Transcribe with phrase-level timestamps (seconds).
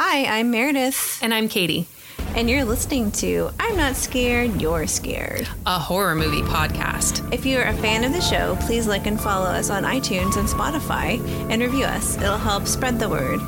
[0.00, 1.86] Hi, I'm Meredith, And I'm Kaity,
[2.36, 5.48] and you're listening to I'm Not Scared, You're Scared.
[5.66, 7.32] a horror movie podcast.
[7.34, 10.48] If you're a fan of the show, please like and follow us on iTunes and
[10.48, 11.18] Spotify
[11.50, 12.16] and review us.
[12.16, 13.40] It'll help spread the word.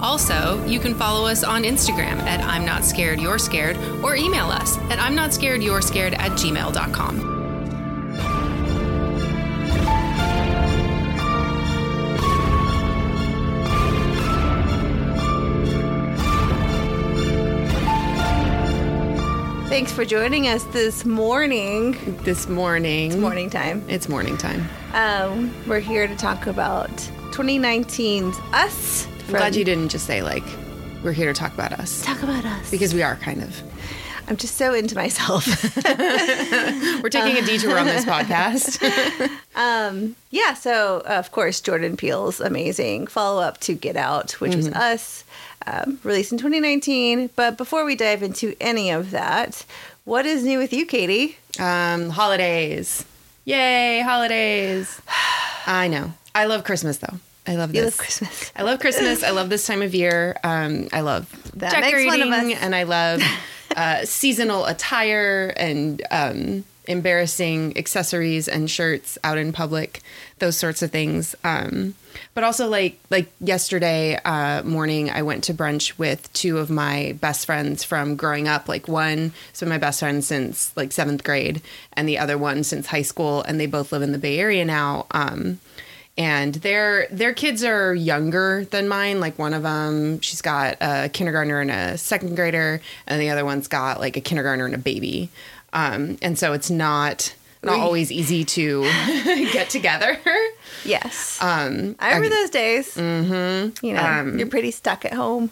[0.00, 4.46] Also, you can follow us on Instagram at I'm Not Scared, You're Scared, or email
[4.46, 7.37] us at I'm Not Scared, You're Scared at gmail.com.
[19.98, 21.96] for joining us this morning.
[22.22, 23.10] This morning.
[23.10, 23.84] It's Morning time.
[23.88, 24.64] It's morning time.
[24.92, 26.88] Um, we're here to talk about
[27.32, 29.08] 2019's Us.
[29.24, 30.44] I'm glad you didn't just say, like,
[31.02, 32.04] we're here to talk about us.
[32.04, 32.70] talk about us.
[32.70, 33.60] Because we are kind of.
[34.28, 35.44] I'm just so into myself.
[37.02, 38.78] We're taking a detour on this podcast.
[40.30, 44.68] Yeah, so uh, of course, Jordan Peele's amazing follow up to Get Out, which was
[44.68, 45.24] Us,
[45.66, 47.30] um, released in 2019.
[47.36, 49.64] But before we dive into any of that,
[50.04, 51.34] what is new with you, Kaity?
[51.60, 53.04] um, holidays.
[53.44, 55.00] Yay, holidays.
[55.66, 56.12] I know.
[56.34, 57.14] I love Christmas, though.
[57.46, 57.78] I love this.
[57.78, 58.52] You love Christmas.
[58.56, 59.22] I love Christmas.
[59.22, 60.36] I love this time of year.
[60.44, 62.58] Um, I love That makes decorating, one of us.
[62.62, 63.22] and I love
[63.74, 70.00] uh, seasonal attire and um, embarrassing accessories and shirts out in public.
[70.38, 71.34] Those sorts of things.
[71.44, 71.94] Um,
[72.34, 77.16] but also, like like yesterday uh, morning, I went to brunch with two of my
[77.20, 78.68] best friends from growing up.
[78.68, 82.86] Like one been my best friend since like seventh grade, and the other one since
[82.86, 83.42] high school.
[83.42, 85.06] And they both live in the Bay Area now.
[85.10, 85.60] Um,
[86.18, 91.08] and their their kids are younger than mine like one of them she's got a
[91.08, 94.78] kindergartner and a second grader and the other one's got like a kindergartner and a
[94.78, 95.30] baby
[95.72, 97.82] um, and so it's not not Oy.
[97.82, 98.82] always easy to
[99.52, 100.18] get together
[100.84, 101.38] Yes.
[101.42, 102.94] um, I remember those days.
[102.94, 103.84] Mm-hmm.
[103.84, 105.50] You know, Um, you're pretty stuck at home.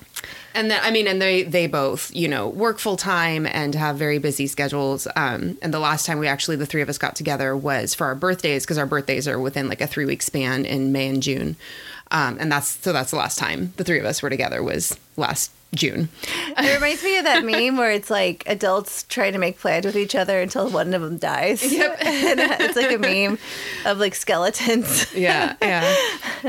[0.55, 3.97] and then I mean, and they they both you know work full time and have
[3.97, 5.09] very busy schedules.
[5.17, 8.07] Um, and the last time we actually the three of us got together was for
[8.07, 11.23] our birthdays because our birthdays are within like a three week span in May and
[11.23, 11.57] June.
[12.13, 14.97] Um, and that's so that's the last time the three of us were together was
[15.17, 16.09] last June.
[16.59, 19.97] It reminds me of that meme where it's like adults trying to make plans with
[19.97, 21.73] each other until one of them dies.
[21.73, 21.99] Yep.
[22.05, 23.39] and it's like a meme
[23.85, 25.13] of like skeletons.
[25.15, 25.95] yeah, yeah.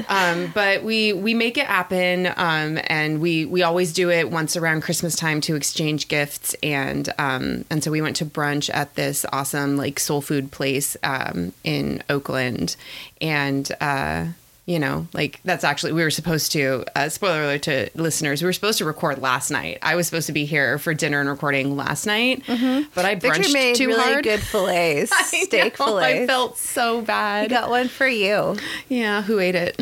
[0.10, 4.56] Um, but we we make it happen, um, and we we always do it once
[4.56, 8.94] around Christmas time to exchange gifts, and um, and so we went to brunch at
[8.96, 12.76] this awesome like soul food place um, in Oakland,
[13.22, 13.72] and.
[13.82, 14.28] Uh,
[14.67, 16.83] you know, like that's actually we were supposed to.
[16.94, 19.79] Uh, spoiler alert to listeners: we were supposed to record last night.
[19.81, 23.39] I was supposed to be here for dinner and recording last night, but I Victor
[23.39, 24.23] brunched made too really hard.
[24.25, 26.05] good fillets, steak know, fillets.
[26.05, 27.50] I felt so I bad.
[27.50, 28.57] got one for you.
[28.89, 29.81] Yeah, who ate it?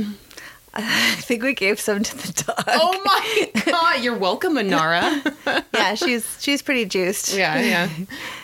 [0.78, 2.64] I think we gave some to the dog.
[2.68, 5.64] Oh my god, you're welcome, Anara.
[5.76, 7.34] Yeah, she's she's pretty juiced.
[7.36, 7.90] yeah, yeah.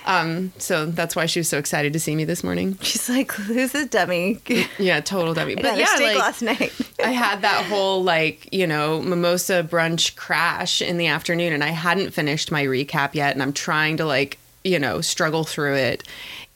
[0.05, 2.77] Um, so that's why she was so excited to see me this morning.
[2.81, 4.39] She's like, who's this dummy?
[4.77, 5.55] Yeah, total dummy.
[5.55, 6.71] But yeah, like last night.
[7.03, 11.69] I had that whole like, you know, mimosa brunch crash in the afternoon and I
[11.69, 16.03] hadn't finished my recap yet and I'm trying to like, you know, struggle through it.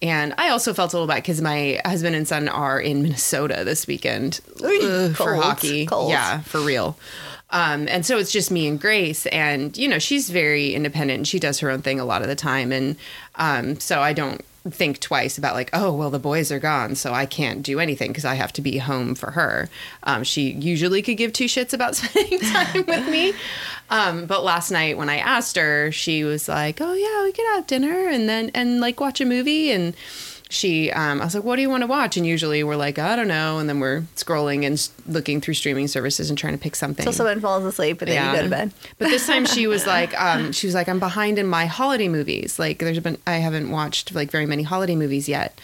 [0.06, 3.64] And I also felt a little bad because my husband and son are in Minnesota
[3.66, 4.80] this weekend Ooh,
[5.10, 5.86] Ugh, for hockey.
[5.86, 6.12] cold.
[6.12, 6.98] Yeah, for real.
[7.50, 11.18] Um, and so it's just me and Grace, and you know she's very independent.
[11.20, 12.96] and She does her own thing a lot of the time, and
[13.36, 17.14] um, so I don't think twice about like, oh well, the boys are gone, so
[17.14, 19.70] I can't do anything because I have to be home for her.
[20.03, 23.34] Um, she usually could give two shits about spending time with me,
[23.90, 27.46] um, but last night when I asked her, she was like, oh yeah, we could
[27.56, 29.96] have dinner and then and like watch a movie and
[30.56, 32.18] she um, i was like what do you want to watch?
[32.18, 33.60] And usually we're like i don't know.
[33.60, 37.04] And then we're scrolling and looking through streaming services and trying to pick something.
[37.04, 38.72] Till someone falls asleep and then you go to bed.
[38.98, 42.08] but this time she was like um, she was like i'm behind in my holiday
[42.08, 42.58] movies.
[42.58, 45.60] Like there's been i haven't watched like very many holiday movies yet.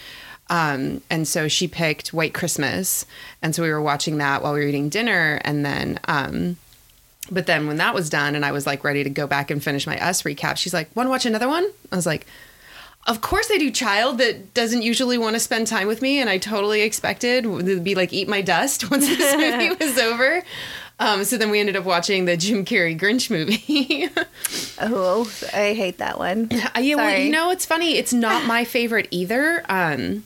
[0.50, 3.06] Um, and so she picked white christmas.
[3.42, 5.40] And so we were watching that while we were eating dinner.
[5.46, 6.58] And then um,
[7.32, 9.64] but then when that was done and I was like ready to go back and
[9.64, 12.28] finish my us recap, she's like, "Want to watch another one?" I was like,
[13.08, 14.18] "Of course I do, child.
[14.20, 17.96] That doesn't usually want to spend time with me, and I totally expected to be
[17.96, 20.44] like eat my dust once this movie was over."
[21.00, 24.10] Um, so then we ended up watching the Jim Carrey Grinch movie.
[24.84, 26.50] Oh, I hate that one.
[26.52, 27.98] Uh, yeah, well, you know, it's funny.
[27.98, 29.64] It's not my favorite either.
[29.70, 30.24] Um,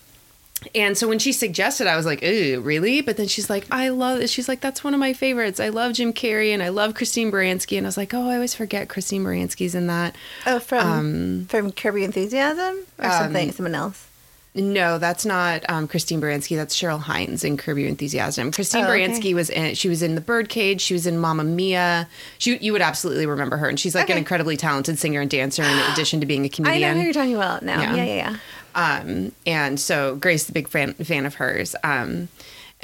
[0.73, 3.89] and so when she suggested, I was like, "Ooh, really?" But then she's like, "I
[3.89, 5.59] love it." She's like, "That's one of my favorites.
[5.59, 8.35] I love Jim Carrey and I love Christine Baranski." And I was like, "Oh, I
[8.35, 10.15] always forget Christine Baranski's in that."
[10.45, 14.07] Oh, from Um, from Curb Your Enthusiasm or something, someone else.
[14.55, 16.55] No, that's not um, Christine Baranski.
[16.55, 18.51] That's Cheryl Hines in Curb Your Enthusiasm.
[18.51, 19.05] Christine Oh, okay.
[19.05, 19.75] Baranski was in.
[19.75, 20.79] She was in The Birdcage.
[20.79, 22.07] She was in Mamma Mia.
[22.37, 25.61] She, you would absolutely remember her, and she's like an incredibly talented singer and dancer.
[25.61, 27.81] In addition to being a comedian, I know who you're talking about now.
[27.81, 27.95] Yeah.
[27.95, 28.37] Yeah, yeah,
[28.75, 28.99] yeah.
[29.01, 31.75] um, and so Grace, a big fan fan of hers.
[31.83, 32.29] Um,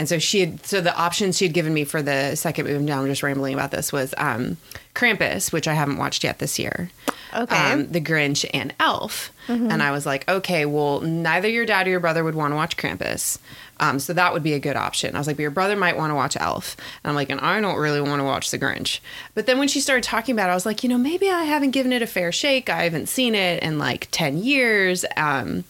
[0.02, 2.84] and so she had so the options she had given me for the second movie.
[2.84, 4.58] Now I'm just rambling about this was um,
[4.96, 6.90] Krampus, which I haven't watched yet this year.
[7.36, 7.56] Okay.
[7.56, 11.92] Um, the Grinch and Elf, and I was like, okay, well, neither your dad or
[11.92, 13.38] your brother would want to watch Krampus,
[13.80, 15.16] um, so that would be a good option.
[15.16, 17.40] I was like, but your brother might want to watch Elf, and I'm like, and
[17.40, 19.02] I don't really want to watch the Grinch.
[19.36, 21.44] But then when she started talking about it, I was like, you know, maybe I
[21.44, 22.72] haven't given it a fair shake.
[22.72, 25.06] I haven't seen it in like ten years.
[25.16, 25.64] Um,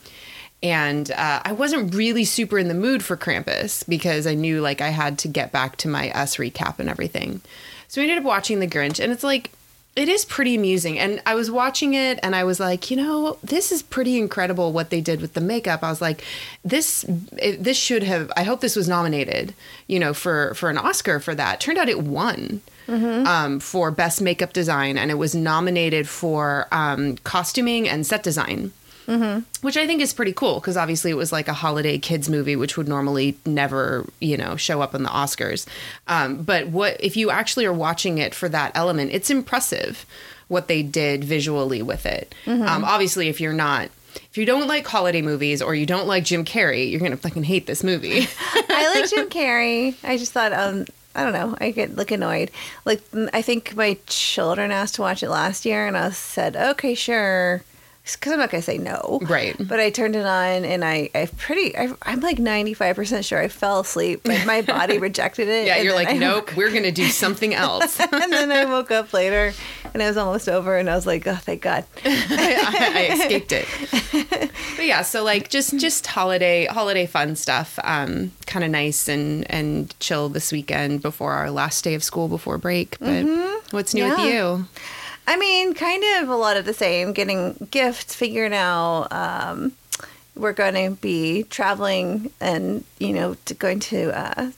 [0.64, 4.82] and uh, I wasn't really super in the mood for Krampus because I knew like
[4.82, 7.42] I had to get back to my Us recap and everything.
[7.88, 9.52] So we ended up watching The Grinch, and it's like
[9.96, 10.98] it is pretty amusing.
[11.00, 14.72] And I was watching it, and I was like, you know, this is pretty incredible
[14.72, 15.84] what they did with the makeup.
[15.84, 16.24] I was like,
[16.64, 17.06] this
[17.38, 18.32] it, this should have.
[18.38, 19.56] I hope this was nominated,
[19.88, 21.60] you know, for for an Oscar for that.
[21.60, 22.62] Turned out it won.
[23.26, 28.74] Um, for best makeup design, and it was nominated for um, costuming and set design
[29.62, 32.56] which I think is pretty cool because obviously it was like a holiday kids movie,
[32.56, 35.66] which would normally never, you know, show up in the Oscars.
[36.08, 39.12] Um, but what if you actually are watching it for that element?
[39.12, 40.06] It's impressive
[40.48, 42.36] what they did visually with it.
[42.46, 43.90] Um, obviously, if you're not.
[44.30, 47.44] If you don't like holiday movies or you don't like Jim Carrey, you're gonna fucking
[47.44, 48.28] hate this movie.
[48.54, 49.96] I like Jim Carrey.
[50.04, 52.52] I just thought, um, I don't know, I get look annoyed.
[52.86, 53.02] Like,
[53.34, 57.64] I think my children asked to watch it last year, and I said, okay, sure.
[58.04, 59.20] Because I'm not going to say no.
[59.22, 59.56] Right.
[59.60, 63.48] But I turned it on, and I, I pretty, I, I'm like 95% sure I
[63.48, 65.68] fell asleep, but my body rejected it.
[65.68, 68.00] yeah, you're like, I nope, we're gonna do something else.
[68.12, 69.54] and then I woke up later,
[69.94, 71.86] and it was almost over, and I was like, oh, thank God.
[72.04, 73.68] I, I escaped it.
[74.76, 77.78] But yeah, so like just just holiday holiday fun stuff.
[77.84, 82.28] Um, kind of nice and and chill this weekend before our last day of school
[82.28, 82.98] before break.
[83.00, 83.26] But
[83.72, 84.66] what's new with you?
[85.28, 87.14] I mean, kind of a lot of the same.
[87.14, 89.08] Getting gifts, figuring out.
[89.12, 89.74] Um,
[90.36, 94.52] we're going to be traveling and you know to going to uh,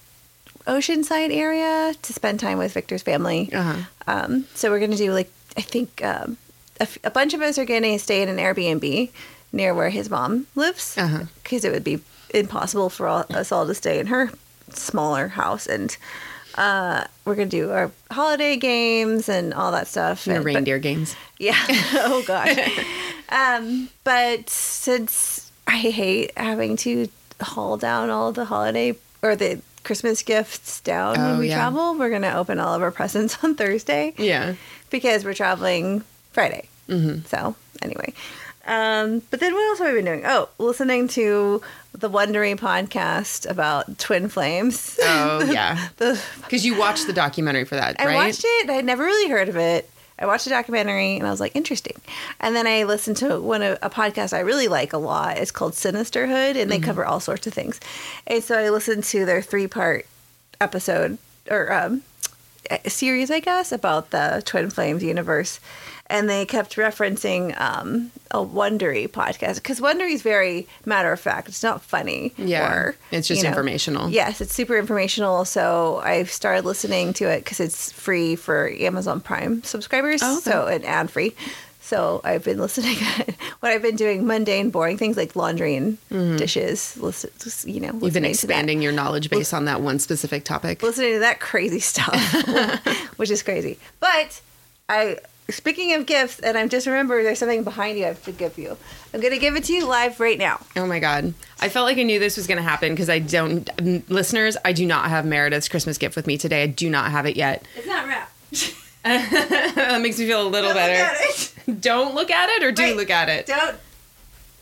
[0.68, 3.50] Oceanside area to spend time with Victor's family.
[3.54, 3.84] Uh-huh.
[4.08, 6.38] Um, so we're going to do like I think um,
[6.80, 9.10] a, f- a bunch of us are going to stay in an Airbnb
[9.52, 11.68] near where his mom lives because Uh-huh.
[11.68, 12.00] it would be
[12.34, 14.32] impossible for all, us all to stay in her
[14.72, 15.98] smaller house and.
[16.56, 20.28] Uh, we're gonna do our holiday games and all that stuff.
[20.28, 21.16] And- but- reindeer games.
[21.40, 21.58] yeah.
[21.96, 22.58] oh gosh.
[23.30, 27.08] um, but since I hate having to
[27.42, 31.56] haul down all the holiday or the Christmas gifts down Oh, when we yeah.
[31.56, 34.56] travel, we're gonna open all of our presents on Thursday Yeah.
[34.90, 36.70] because we're traveling Friday.
[36.88, 37.26] Mm-hmm.
[37.28, 38.14] So anyway.
[38.66, 40.24] Um, but then what else have we been doing?
[40.26, 41.62] Oh, listening to
[41.94, 44.98] the Wondery podcast about twin flames.
[45.02, 45.90] Oh yeah.
[45.98, 48.16] Because you watched the documentary for that, I right?
[48.16, 48.70] watched it.
[48.70, 49.90] I had never really heard of it.
[50.18, 52.00] I watched the documentary and I was like, interesting.
[52.40, 55.38] And then I listened to one of a podcast I really like a lot.
[55.38, 57.80] It's called Sinisterhood, and they cover all sorts of things.
[58.28, 60.06] And so I listened to their three part
[60.62, 61.18] episode
[61.50, 62.13] or um, a
[62.88, 65.60] series, I guess, about the Twin Flames universe.
[66.08, 71.48] And they kept referencing um, a Wondery podcast because Wondery is very matter of fact.
[71.48, 72.34] It's not funny.
[72.38, 72.72] Yeah.
[72.72, 74.10] or, It's just you know, informational.
[74.10, 75.46] Yes, it's super informational.
[75.46, 80.22] So I've started listening to it because it's free for Amazon Prime subscribers.
[80.22, 80.52] Oh, okay.
[80.52, 81.36] So and ad free.
[81.86, 82.96] So I've been listening.
[83.60, 85.98] what I've been doing mundane, boring things like laundry and
[86.38, 86.98] dishes.
[86.98, 88.06] Listen, just, you know, Mm-hmm.
[88.06, 88.54] You've been listening to that.
[88.54, 90.82] expanding your knowledge base on that one specific topic.
[90.82, 92.16] listening to that crazy stuff,
[93.18, 93.78] which is crazy.
[94.00, 94.42] But
[94.88, 95.18] I,
[95.50, 98.58] speaking of gifts, and I'm just remembered there's something behind you I have to give
[98.58, 98.78] you.
[99.14, 100.62] I'm gonna give it to you live right now.
[100.78, 101.34] Oh my god.
[101.60, 104.74] I felt like I knew this was going to happen because I don't listeners, I
[104.74, 106.64] do not have Meredith's Christmas gift with me today.
[106.64, 107.66] I do not have it yet.
[107.76, 108.32] It's not wrapped.
[109.04, 111.14] that makes me feel a little better.
[111.80, 113.46] Don't look at it or do Wait, look at it?
[113.46, 113.78] Don't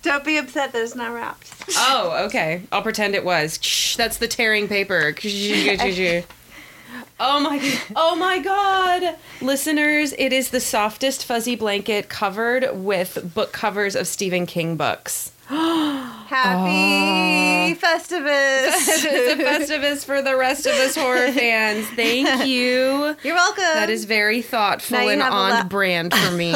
[0.01, 1.49] don't be upset that it's not wrapped.
[1.73, 2.63] Oh, okay.
[2.71, 3.59] I'll pretend it was.
[3.61, 5.15] Shh, That's the tearing paper.
[7.23, 9.15] Oh my Oh my god.
[9.41, 15.31] Listeners, it is the softest fuzzy blanket covered with book covers of Stephen King books.
[16.31, 18.71] Happy Festivus.
[19.03, 21.85] it's a festivus for the rest of us horror fans.
[21.87, 23.17] Thank you.
[23.21, 23.63] You're welcome.
[23.63, 26.53] That is very thoughtful and on lap- brand for me.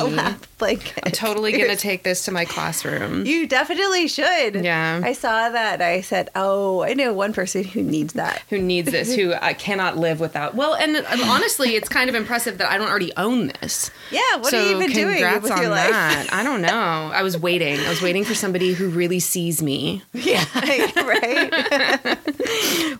[0.58, 1.00] blanket.
[1.06, 3.26] I'm totally gonna take this to my classroom.
[3.26, 4.64] You definitely should.
[4.64, 5.02] Yeah.
[5.04, 5.82] I saw that.
[5.82, 9.14] I said, "Oh, I know one person who needs that." who needs this?
[9.14, 10.56] Who I uh, cannot live without?
[10.56, 13.92] Well, and, and honestly, it's kind of impressive that I don't already own this.
[14.10, 14.22] Yeah.
[14.38, 15.90] What so have you been doing with on your life?
[15.92, 16.30] that.
[16.32, 16.70] I don't know.
[17.14, 17.78] I was waiting.
[17.80, 20.46] I was waiting for somebody who really sees me Yeah.
[20.96, 21.52] right.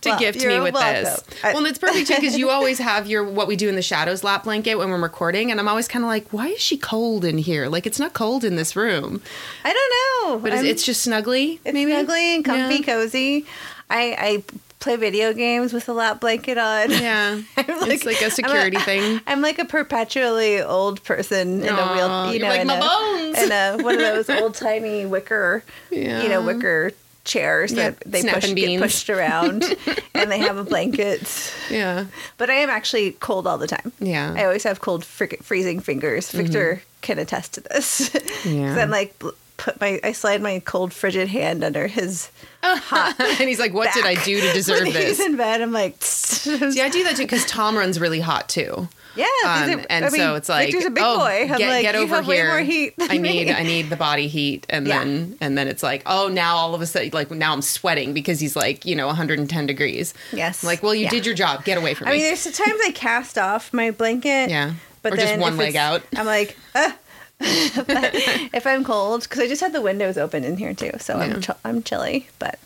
[0.04, 1.04] Well, gift me with welcome.
[1.04, 1.24] this.
[1.42, 3.82] I- well, it's perfect too because you always have your what we do in the
[3.82, 6.76] shadows lap blanket when we're recording, and I'm always kind of like, why is she
[6.76, 7.68] cold in here?
[7.68, 9.22] Like it's not cold in this room,
[9.64, 10.38] I don't know.
[10.40, 11.60] but it's, it's just snuggly.
[11.64, 12.82] it's maybe snuggly and comfy, Yeah.
[12.82, 13.46] cozy.
[13.88, 14.44] I I
[14.86, 16.90] play video games with a lap blanket on.
[16.90, 19.20] Yeah, I'm it's like a I'm security thing.
[19.26, 22.32] I'm like a perpetually old person in a wheel.
[22.32, 25.64] You know, like, in "My a, bones." in a one of those old timey wicker,
[25.90, 26.92] you know, wicker
[27.24, 29.64] chairs Yeah, that they push, get pushed around,
[30.14, 31.52] and they have a blanket.
[31.68, 32.06] Yeah,
[32.38, 33.90] But I am actually cold all the time.
[33.98, 34.32] Yeah.
[34.36, 36.30] I always have cold, freezing fingers.
[36.30, 37.00] Victor mm-hmm.
[37.02, 38.14] can attest to this.
[38.44, 38.68] Yeah.
[38.68, 39.20] 'Cause I'm like,
[39.56, 42.30] put my, I slide my cold, frigid hand under his
[42.62, 43.14] hot.
[43.18, 45.60] and he's like, "What did I do to deserve when this?" He's in bed.
[45.62, 48.88] I'm like, See, I do that too because Tom runs really hot too.
[49.16, 49.24] yeah.
[49.44, 51.48] Um, are- and I mean, so it's like, Victor's a big oh, boy.
[51.50, 52.48] I'm get, like, get over here.
[52.48, 52.94] more heat.
[53.00, 53.52] I need, me.
[53.52, 54.98] I need the body heat, and Yeah.
[55.04, 58.12] then, and then it's like, oh, now all of a sudden, like now I'm sweating
[58.12, 60.12] because he's like, you know, 110 degrees.
[60.32, 60.62] Yes.
[60.62, 61.10] I'm like, well, you Yeah.
[61.10, 61.64] did your job.
[61.64, 62.16] Get away from I me.
[62.16, 64.50] I mean, there's the times I cast off my blanket.
[64.50, 64.74] Yeah.
[65.02, 66.02] But Or just then one if leg out.
[66.16, 66.96] I'm like, ah.
[67.40, 71.24] If I'm cold, because I just had the windows open in here too, so Yeah.
[71.24, 72.28] I'm ch- I'm chilly.
[72.38, 72.58] But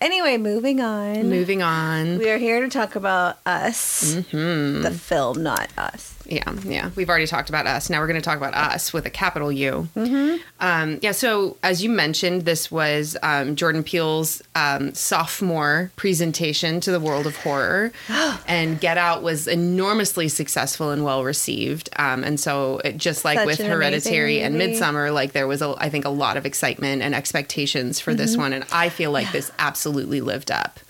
[0.00, 1.28] anyway, moving on.
[1.30, 2.18] Moving on.
[2.18, 4.82] We are here to talk about us, Mm-hmm.
[4.82, 6.14] the film, not us.
[6.28, 6.90] Yeah, yeah.
[6.96, 7.88] We've already talked about us.
[7.88, 9.88] Now we're going to talk about us with a capital U.
[9.94, 10.36] Mm-hmm.
[10.58, 11.12] Um, yeah.
[11.12, 17.26] So as you mentioned, this was um, Jordan Peele's um, sophomore presentation to the world
[17.26, 17.92] of horror,
[18.48, 21.90] and Get Out was enormously successful and well received.
[21.96, 24.56] Um, and so, it, just like Such with an Hereditary and.
[24.56, 28.18] Midsommar, like there was, a, I think, a lot of excitement and expectations for Mm-hmm.
[28.18, 30.80] this one, and I feel like this absolutely lived up.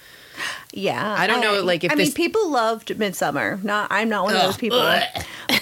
[0.72, 3.62] Yeah, I don't know, like, if I mean, people loved Midsommar.
[3.64, 4.78] Not, I'm not one of those people,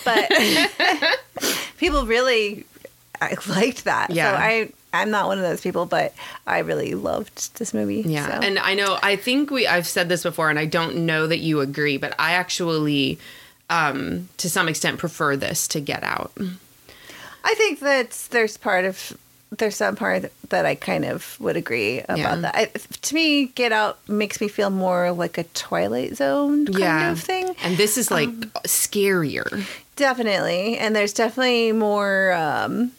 [0.05, 0.31] but
[1.79, 2.67] people really
[3.21, 4.11] I liked that.
[4.11, 4.33] Yeah.
[4.33, 6.15] So I, I'm not one of those people, but
[6.47, 8.03] I really loved this movie.
[8.07, 8.41] Yeah.
[8.41, 8.47] so.
[8.47, 11.39] And I know I think we I've said this before and I don't know that
[11.39, 13.19] you agree, but I actually
[13.71, 16.33] um to some extent prefer this to Get Out.
[17.47, 19.17] I think that there's part of
[19.59, 22.37] there's some part that I kind of would agree about Yeah.
[22.37, 22.55] that.
[22.55, 27.13] I, to me, Get Out makes me feel more like a Twilight Zone kind yeah.
[27.13, 27.55] of thing.
[27.63, 29.65] And this is like Um, scarier.
[29.97, 32.33] Definitely, and there's definitely more.
[32.33, 32.93] Um,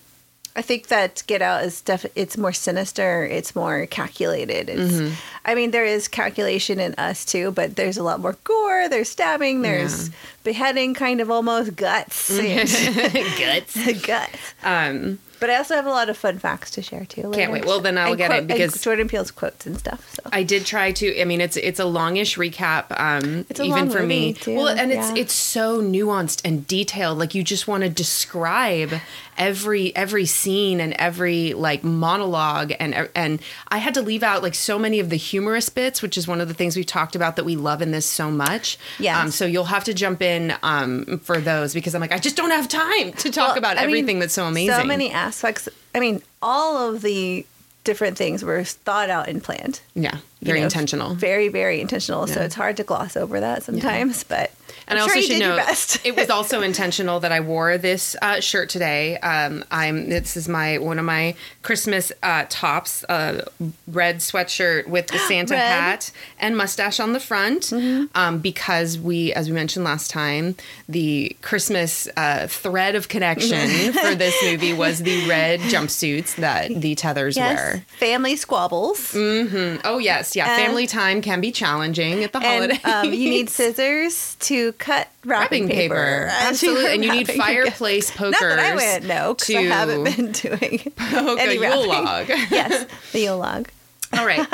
[0.55, 3.25] I think that Get Out is def- it's more sinister.
[3.25, 4.69] It's more calculated.
[4.69, 5.13] It's, Mm-hmm.
[5.43, 8.87] I mean, there is calculation in us too, but there's a lot more gore.
[8.89, 9.61] There's stabbing.
[9.61, 10.09] There's
[10.45, 12.29] beheading, kind of almost guts.
[12.39, 14.01] Guts.
[14.07, 14.53] guts.
[14.63, 17.23] Um But I also have a lot of fun facts to share too.
[17.23, 17.37] later.
[17.41, 17.65] Can't wait.
[17.65, 19.99] Well, then I'll And get quote- it because- Jordan Peele's quotes and stuff.
[20.15, 21.21] So I did try to.
[21.21, 22.85] I mean, it's it's a longish recap.
[22.97, 24.33] Um, It's a even long for me.
[24.33, 25.21] too, Well, and it's yeah.
[25.21, 27.17] it's so nuanced and detailed.
[27.19, 28.91] Like you just want to describe
[29.37, 33.33] every every scene and every like monologue and and
[33.67, 36.39] I had to leave out like so many of the humorous bits, which is one
[36.43, 38.77] of the things we've talked about that we love in this so much.
[38.99, 39.19] Yeah.
[39.21, 42.35] Um, so you'll have to jump in um for those because I'm like I just
[42.35, 44.75] don't have time to talk Well, about I mean, everything that's so amazing.
[44.75, 45.67] So many aspects.
[45.93, 47.45] I mean, all of the
[47.83, 49.79] different things were thought out and planned.
[49.93, 51.13] Yeah, you very know, intentional.
[51.13, 52.25] Very, very intentional.
[52.27, 54.51] So it's hard to gloss over that sometimes, but
[54.87, 57.77] And I'm I sure also you should note it was also intentional that I wore
[57.77, 59.17] this uh, shirt today.
[59.17, 63.45] Um, I'm this is my one of my Christmas uh, tops, uh,
[63.87, 65.65] red sweatshirt with the Santa Red.
[65.65, 65.81] Mm-hmm.
[65.81, 67.73] hat and mustache on the front,
[68.13, 70.55] um, because we, as we mentioned last time,
[70.87, 76.95] the Christmas uh, thread of connection for this movie was the red jumpsuits that the
[76.95, 77.85] Tethers yes, wear.
[77.97, 79.13] family squabbles.
[79.15, 80.55] Oh yes, yeah.
[80.55, 82.85] Family time can be challenging at the and holidays.
[82.85, 86.29] um, you need scissors to cut wrapping, wrapping paper.
[86.29, 86.93] you Absolutely.
[86.93, 88.39] And you need fireplace pokers.
[88.41, 92.27] Not that I wouldn't know, because I haven't been doing poke any a Yule log.
[92.29, 93.69] yes, the Yule log.
[94.13, 94.47] All right.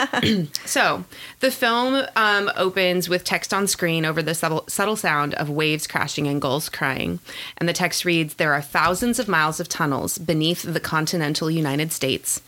[0.65, 1.03] so
[1.39, 5.85] the film um, opens with text on screen over the subtle, subtle sound of waves
[5.87, 7.19] crashing and gulls crying.
[7.57, 11.91] And the text reads There are thousands of miles of tunnels beneath the continental United
[11.91, 12.41] States,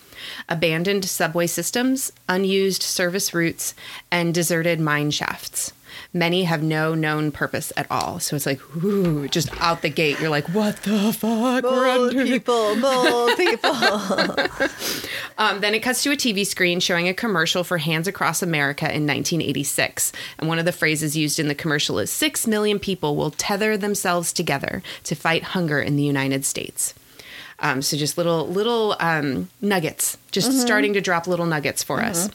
[0.50, 3.76] abandoned subway systems, unused service routes,
[4.10, 5.74] and deserted mine shafts.
[6.16, 8.20] Many have no known purpose at all.
[8.20, 11.64] So it's like, ooh, just out the gate, you're like, what the fuck?
[11.64, 13.72] Bold people, bold people.
[15.40, 18.86] um, then it cuts to a TV screen showing a commercial for Hands Across America
[18.86, 20.12] in 1986.
[20.38, 23.76] And one of the phrases used in the commercial is Six million people will tether
[23.76, 26.94] themselves together to fight hunger in the United States.
[27.60, 30.60] Um, so just little little um, nuggets, just Mm-hmm.
[30.60, 32.30] starting to drop little nuggets for us.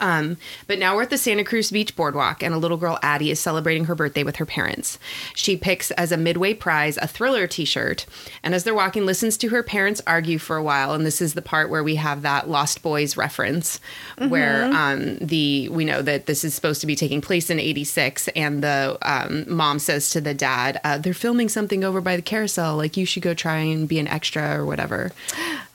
[0.00, 0.36] Um,
[0.66, 3.40] but now we're at the Santa Cruz Beach Boardwalk, and a little girl, Addie, is
[3.40, 4.98] celebrating her birthday with her parents.
[5.34, 8.06] She picks as a midway prize a thriller t shirt,
[8.42, 10.94] and as they're walking, listens to her parents argue for a while.
[10.94, 13.80] And this is the part where we have that Lost Boys reference,
[14.28, 18.28] where um, the we know that this is supposed to be taking place in 86,
[18.28, 22.22] and the um, mom says to the dad, uh, They're filming something over by the
[22.22, 25.12] carousel, like you should go try and be an extra or whatever.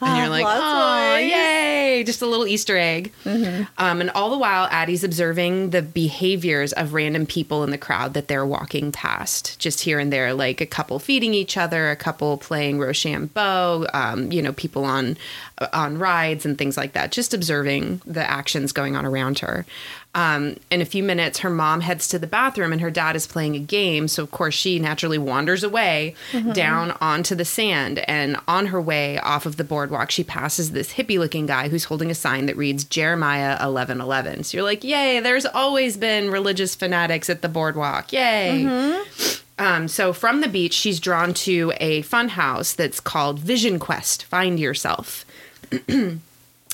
[0.02, 2.04] And you're like, oh, yay!
[2.06, 3.12] Just a little Easter egg.
[3.78, 8.14] Um, and all the while, Addie's observing the behaviors of random people in the crowd
[8.14, 11.96] that they're walking past, just here and there, like a couple feeding each other, a
[11.96, 15.18] couple playing Rochambeau, um, you know, people on
[15.74, 17.12] on rides and things like that.
[17.12, 19.66] Just observing the actions going on around her.
[20.16, 23.28] Um, in a few minutes, her mom heads to the bathroom and her dad is
[23.28, 24.08] playing a game.
[24.08, 26.16] So, of course, she naturally wanders away
[26.54, 28.00] down onto the sand.
[28.00, 31.84] And on her way off of the boardwalk, she passes this hippie looking guy who's
[31.84, 34.44] holding a sign that reads Jeremiah 11 11.
[34.46, 38.12] So you're like, yay, there's always been religious fanatics at the boardwalk.
[38.12, 39.04] Yay.
[39.60, 44.24] Um, so from the beach, she's drawn to a fun house that's called Vision Quest
[44.24, 45.26] Find Yourself.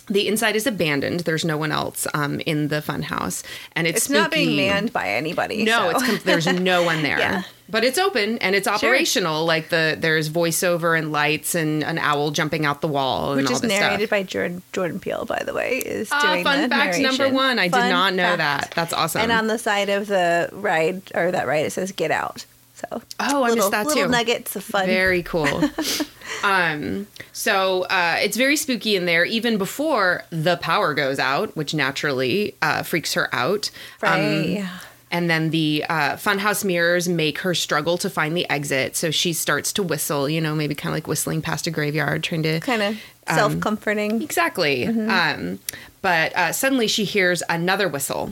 [0.08, 1.22] the inside is abandoned.
[1.22, 3.42] There's no one else um, in the fun house,
[3.76, 5.64] and it's, It's not being manned by anybody.
[5.64, 6.14] No, so.
[6.14, 7.18] it's there's no one there.
[7.20, 7.44] Yeah.
[7.68, 9.44] But it's open and it's operational.
[9.46, 13.50] Like the there's voiceover and lights and an owl jumping out the wall and which
[13.50, 14.10] is narrated stuff.
[14.12, 17.58] by Jordan, Jordan Peele, by the way, is Ah, doing fun fact number one.
[17.58, 18.38] I did not know fact.
[18.38, 18.72] that.
[18.76, 19.22] That's awesome.
[19.24, 22.46] And on the side of the ride or that ride, it says "Get Out."
[22.92, 24.10] So Oh, I missed little, that little too.
[24.10, 24.86] nuggets of fun.
[24.86, 25.64] Very cool.
[26.44, 31.74] um, so uh, it's very spooky in there, even before the power goes out, which
[31.74, 33.72] naturally uh, freaks her out.
[34.04, 34.80] Um, Right, yeah.
[35.12, 38.98] And then the uh, funhouse mirrors make her struggle to find the exit.
[38.98, 42.24] So she starts to whistle, you know, maybe kind of like whistling past a graveyard,
[42.24, 44.22] trying to kind of Um, self comforting.
[44.22, 44.86] Exactly.
[44.88, 45.60] Um,
[46.02, 48.26] but uh, suddenly she hears another whistle.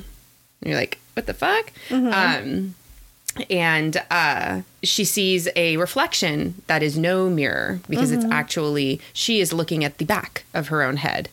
[0.62, 1.72] And you're like, what the fuck?
[1.90, 2.76] Um,
[3.50, 9.54] and uh, she sees a reflection that is no mirror because it's actually, she is
[9.54, 11.30] looking at the back of her own head.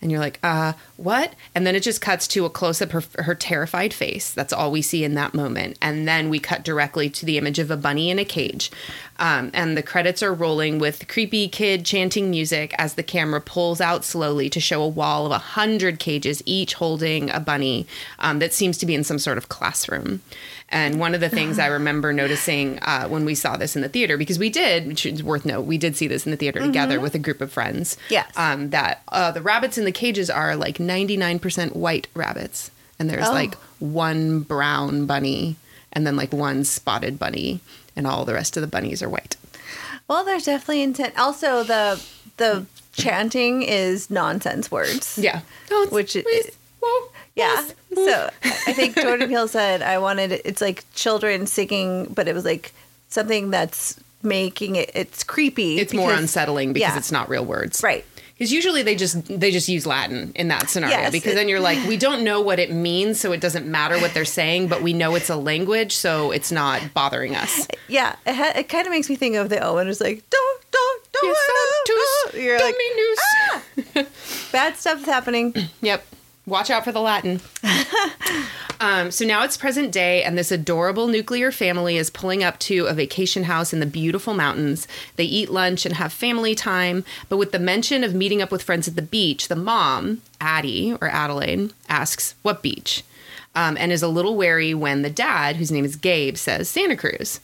[0.00, 1.34] And you're like, uh, what?
[1.56, 4.32] And then it just cuts to a close up of her, her terrified face.
[4.32, 5.76] That's all we see in that moment.
[5.82, 8.70] And then we cut directly to the image of a bunny in a cage.
[9.18, 13.80] Um, and the credits are rolling with creepy kid chanting music as the camera pulls
[13.80, 17.84] out slowly to show a wall of a hundred cages, each holding a bunny
[18.20, 20.22] um, that seems to be in some sort of classroom.
[20.70, 23.88] And one of the things I remember noticing uh, when we saw this in the
[23.88, 26.60] theater, because we did, which is worth note, we did see this in the theater
[26.60, 27.96] together with a group of friends.
[28.10, 28.30] Yes.
[28.36, 32.70] Um, that uh, the rabbits in the cages are like 99% white rabbits.
[32.98, 33.32] And there's Oh.
[33.32, 35.56] like one brown bunny
[35.92, 37.60] and then like one spotted bunny.
[37.96, 39.36] And all the rest of the bunnies are white.
[40.06, 41.18] Well, there's definitely intent.
[41.18, 42.02] Also, the
[42.36, 45.18] the chanting is nonsense words.
[45.20, 45.40] Yeah.
[45.70, 46.24] No, it's, Which is-
[47.38, 47.64] Yeah.
[47.94, 52.44] So I think Jordan Peele said I wanted it's like children singing, but it was
[52.44, 52.72] like
[53.08, 55.78] something that's making it it's creepy.
[55.78, 56.98] it's more unsettling because yeah.
[56.98, 57.82] it's not real words.
[57.82, 58.04] Right.
[58.34, 61.48] Because usually they just they just use Latin in that scenario Yes, because it- then
[61.48, 64.68] you're like we don't know what it means so it doesn't matter what they're saying
[64.68, 67.66] but we know it's a language so it's not bothering us.
[67.88, 69.88] Yeah, it, ha- it kind of makes me think of the Omen.
[69.88, 71.24] It's like don't don't don't.
[71.24, 71.50] Yes,
[71.86, 73.20] don't, tus You're like dominus.
[73.96, 74.04] Ah!
[74.52, 75.54] bad stuff's happening.
[75.80, 76.04] Yep.
[76.48, 77.40] Watch out for the Latin.
[78.80, 82.86] um, so now it's present day, and this adorable nuclear family is pulling up to
[82.86, 84.88] a vacation house in the beautiful mountains.
[85.16, 88.62] They eat lunch and have family time, but with the mention of meeting up with
[88.62, 93.04] friends at the beach, the mom, Addie or Adelaide, asks, What beach?
[93.54, 96.96] Um, and is a little wary when the dad, whose name is Gabe, says Santa
[96.96, 97.40] Cruz.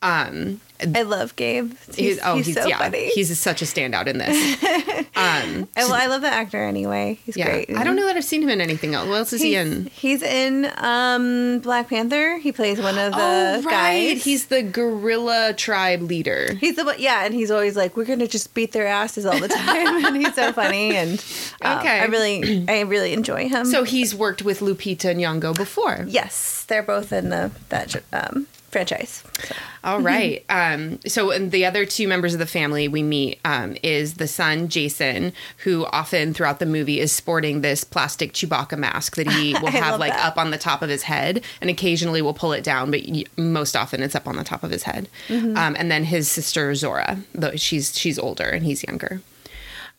[0.00, 0.60] Um,
[0.94, 1.72] I love Gabe.
[1.86, 3.08] He's, he's, oh, he's, he's, so yeah, funny.
[3.10, 4.64] he's such a standout in this.
[5.18, 7.18] Um, I, well, I love the actor anyway.
[7.24, 7.76] He's yeah, great.
[7.76, 9.08] I don't know that I've seen him in anything else.
[9.08, 9.86] What else is he in?
[9.86, 12.38] he's in um, Black Panther.
[12.38, 14.14] He plays one of the oh, right.
[14.14, 14.24] guys.
[14.24, 16.54] He's the gorilla tribe leader.
[16.54, 19.38] He's the one, yeah, and he's always like, "We're gonna just beat their asses all
[19.40, 20.94] the time," and he's so funny.
[20.94, 21.24] And
[21.62, 22.00] um, Okay.
[22.00, 23.64] I really, I really enjoy him.
[23.66, 26.04] So he's worked with Lupita Nyong'o before.
[26.06, 29.24] yes, they're both in the that um, franchise.
[29.42, 29.54] So,
[29.84, 30.44] All right.
[30.48, 34.28] Um, so and the other two members of the family we meet um, is the
[34.28, 39.54] son Jason, who often throughout the movie is sporting this plastic Chewbacca mask that he
[39.62, 40.26] will have like that.
[40.26, 43.00] up on the top of his head, and occasionally will pull it down, but
[43.36, 45.08] most often it's up on the top of his head.
[45.28, 45.56] Mm-hmm.
[45.56, 49.22] Um, and then his sister Zora, though she's she's older and he's younger.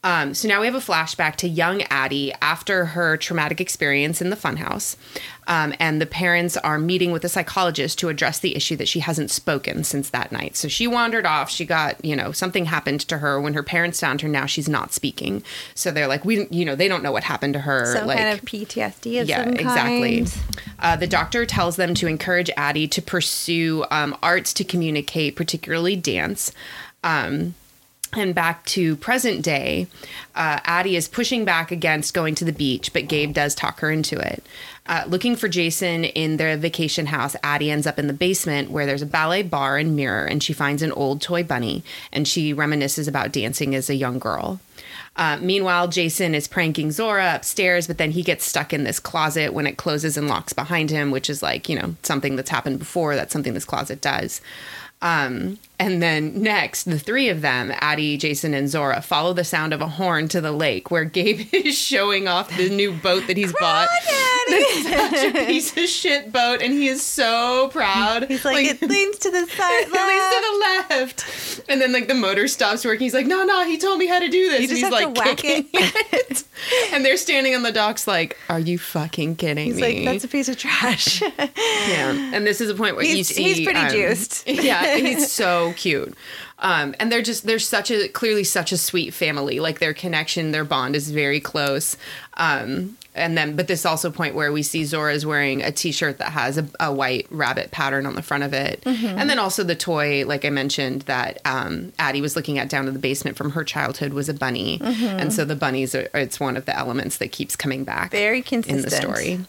[0.02, 4.30] Um, so now we have a flashback to young Addie after her traumatic experience in
[4.30, 4.96] the funhouse.
[5.48, 9.02] Um, and the parents are meeting with a psychologist to address the issue that she
[9.02, 10.56] hasn't spoken since that night.
[10.56, 11.50] So she wandered off.
[11.50, 14.30] She got, you know, something happened to her when her parents found her.
[14.30, 15.44] Now she's not speaking.
[15.76, 17.94] So they're like, we, you know, they don't know what happened to her.
[17.94, 20.26] Some like, kind of PTSD yeah, exactly.
[20.78, 25.98] Uh, the doctor tells them to encourage Addie to pursue um, arts to communicate, particularly
[25.98, 26.54] dance.
[27.04, 27.56] Um,
[28.14, 29.88] and back to present day,
[30.36, 33.92] uh, Addie is pushing back against going to the beach, but Gabe does talk her
[33.92, 34.44] into it.
[34.88, 38.88] Uh, looking for Jason in their vacation house, Addie ends up in the basement where
[38.88, 42.54] there's a ballet bar and mirror, and she finds an old toy bunny, and she
[42.54, 44.60] reminisces about dancing as a young girl.
[45.16, 49.54] Uh, meanwhile, Jason is pranking Zora upstairs, but then he gets stuck in this closet
[49.54, 52.80] when it closes and locks behind him, which is like, you know, something that's happened
[52.80, 53.16] before.
[53.16, 54.42] That's something this closet does.
[55.02, 59.72] Um, and then next, the three of them, Addie, Jason, and Zora, follow the sound
[59.74, 63.38] of a horn to the lake where Gabe is showing off the new boat that
[63.38, 63.88] he's bought.
[64.52, 68.24] It's such a piece of shit boat, and he is so proud.
[68.28, 69.84] He's like, it leans to the side.
[69.84, 71.70] It leans to the left.
[71.70, 73.02] And then like the motor stops working.
[73.02, 74.62] He's like, no, no, he told me how to do this.
[74.62, 76.44] You just and he's have like to whack kicking it.
[76.94, 79.82] and they're standing on the docks like, are you fucking kidding He's me?
[80.06, 81.22] like, that's a piece of trash.
[81.22, 82.32] yeah.
[82.34, 84.48] And this is a point where you He's- see he's pretty um, juiced.
[84.48, 86.16] yeah, he's so cute.
[86.62, 89.60] Um, and they're just they're such a clearly such a sweet family.
[89.60, 91.96] Like their connection, their bond is very close.
[92.36, 96.32] Um, and then, but this also point where we see Zora's wearing a T-shirt that
[96.32, 99.76] has a, a white rabbit pattern on the front of it, and then also the
[99.76, 103.52] toy, like I mentioned, that um, Addie was looking at down in the basement from
[103.52, 107.18] her childhood was a bunny, and so the bunnies are it's one of the elements
[107.18, 109.40] that keeps coming back Very consistent in the story.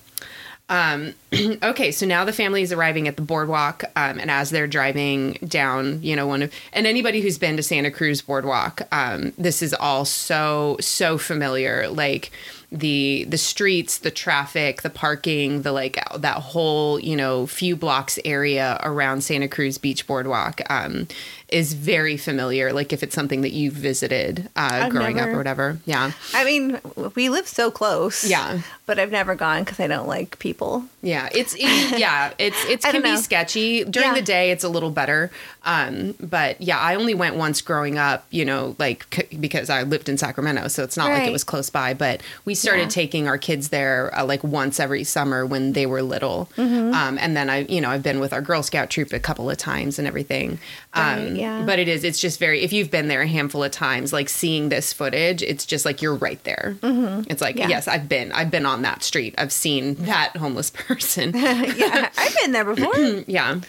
[0.70, 1.14] Um,
[1.62, 5.32] okay, so now the family is arriving at the boardwalk, um, and as they're driving
[5.46, 9.62] down, you know, one of and anybody who's been to Santa Cruz Boardwalk, um, this
[9.62, 11.88] is all so so familiar.
[11.88, 12.30] Like
[12.72, 18.18] the the streets, the traffic, the parking, the like that whole you know few blocks
[18.24, 21.08] area around Santa Cruz Beach Boardwalk um,
[21.48, 22.72] is very familiar.
[22.72, 26.12] Like if it's something that you've visited uh, growing up or whatever, yeah.
[26.32, 26.80] I mean,
[27.16, 28.24] we live so close.
[28.24, 28.60] Yeah.
[28.90, 30.82] But I've never gone because I don't like people.
[31.00, 31.60] Yeah, it's it,
[32.00, 33.16] yeah, it's it can be know.
[33.20, 34.14] sketchy during Yeah.
[34.16, 34.50] the day.
[34.50, 35.30] It's a little better,
[35.64, 38.26] um, but yeah, I only went once growing up.
[38.30, 41.44] You know, like c- because I lived in Sacramento, so it's not like it was
[41.44, 41.94] close by.
[41.94, 42.88] But we started Yeah.
[42.88, 46.92] taking our kids there uh, like once every summer when they were little, Mm-hmm.
[46.92, 49.48] um, and then I you know I've been with our Girl Scout troop a couple
[49.48, 50.58] of times and everything.
[50.94, 51.62] Um, Right, yeah.
[51.64, 54.28] But it is it's just very if you've been there a handful of times, like
[54.28, 56.76] seeing this footage, it's just like you're right there.
[56.82, 57.58] It's like Mm-hmm.
[57.60, 57.68] Yeah.
[57.68, 59.34] yes, I've been I've been on that street.
[59.38, 61.32] I've seen that homeless person.
[61.34, 62.96] yeah, I've been there before.
[63.26, 63.60] yeah.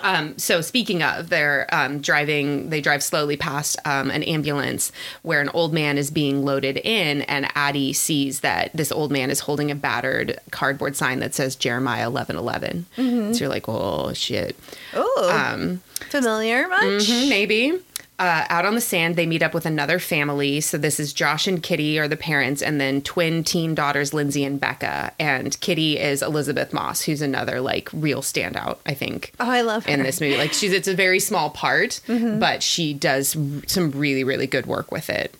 [0.00, 2.68] Um, so speaking of, they're um, driving.
[2.68, 7.22] They drive slowly past um, an ambulance where an old man is being loaded in,
[7.22, 11.56] and Addie sees that this old man is holding a battered cardboard sign that says
[11.56, 12.84] Jeremiah eleven eleven.
[12.96, 13.02] So
[13.40, 14.54] you're like, oh shit,
[14.92, 15.80] Oh, um,
[16.10, 16.82] familiar much?
[17.08, 17.80] mhm, maybe.
[18.18, 20.60] Uh, out on the sand, they meet up with another family.
[20.62, 24.42] So this is Josh and Kitty are the parents, and then twin teen daughters Lindsay
[24.44, 25.12] and Becca.
[25.20, 29.84] And Kitty is Elisabeth Moss, who's another like real standout, I think Oh, I love
[29.84, 29.92] her.
[29.92, 30.36] in this movie.
[30.38, 34.90] Like she's it's a very small part, but she does some really really good work
[34.90, 35.34] with it.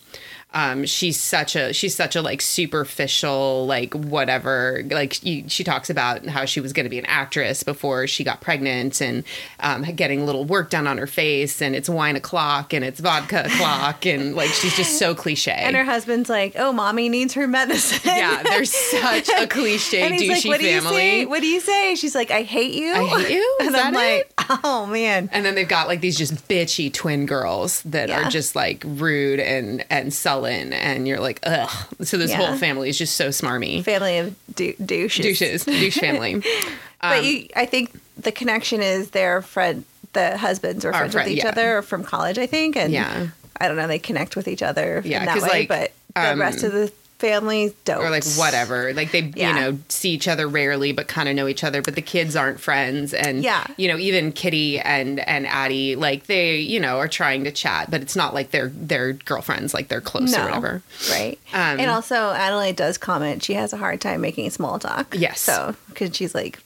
[0.57, 5.91] Um, she's such a she's such a like superficial like whatever like you, she talks
[5.91, 9.23] about how she was going to be an actress before she got pregnant and
[9.61, 13.01] um, getting a little work done on her face and it's wine o'clock and it's
[13.01, 15.51] vodka o'clock and like she's just so cliche.
[15.53, 20.15] And her husband's like, "Oh, mommy needs her medicine." yeah, there's such a cliche and
[20.15, 21.27] he's douchey like, "What do you say?
[21.27, 23.57] What do you say?" She's like, "I hate you." I hate you?
[23.61, 24.33] Is and I'm it?
[24.39, 28.23] like, "Oh man." And then they've got like these just bitchy twin girls that Yeah.
[28.27, 31.71] are just like rude and and sullen, and you're like, ugh.
[32.03, 32.37] So this Yeah.
[32.39, 33.83] whole family is just so smarmy.
[33.85, 35.25] Family of dou- douches.
[35.25, 36.43] Douches, douche family.
[37.03, 41.29] But Um, you, I think the connection is their friend, the husbands are friends friend-
[41.29, 41.51] with each yeah.
[41.51, 42.75] other from college, I think.
[42.75, 43.29] And Yeah.
[43.61, 46.33] I don't know, they connect with each other Yeah, in that way, like, but the
[46.33, 47.99] um, rest of the family don't.
[48.03, 48.93] or like whatever.
[48.93, 49.49] Like they, Yeah.
[49.49, 51.81] you know, see each other rarely, but kind of know each other.
[51.83, 53.65] But the kids aren't friends, and Yeah.
[53.77, 57.91] you know, even Kitty and and Addie, like they, you know, are trying to chat,
[57.91, 60.83] but it's not like they're they're girlfriends, like they're close or whatever.
[61.11, 61.39] Right.
[61.53, 65.15] Um, and also, Adelaide does comment she has a hard time making small talk.
[65.17, 65.41] Yes.
[65.41, 66.59] So, because she's like,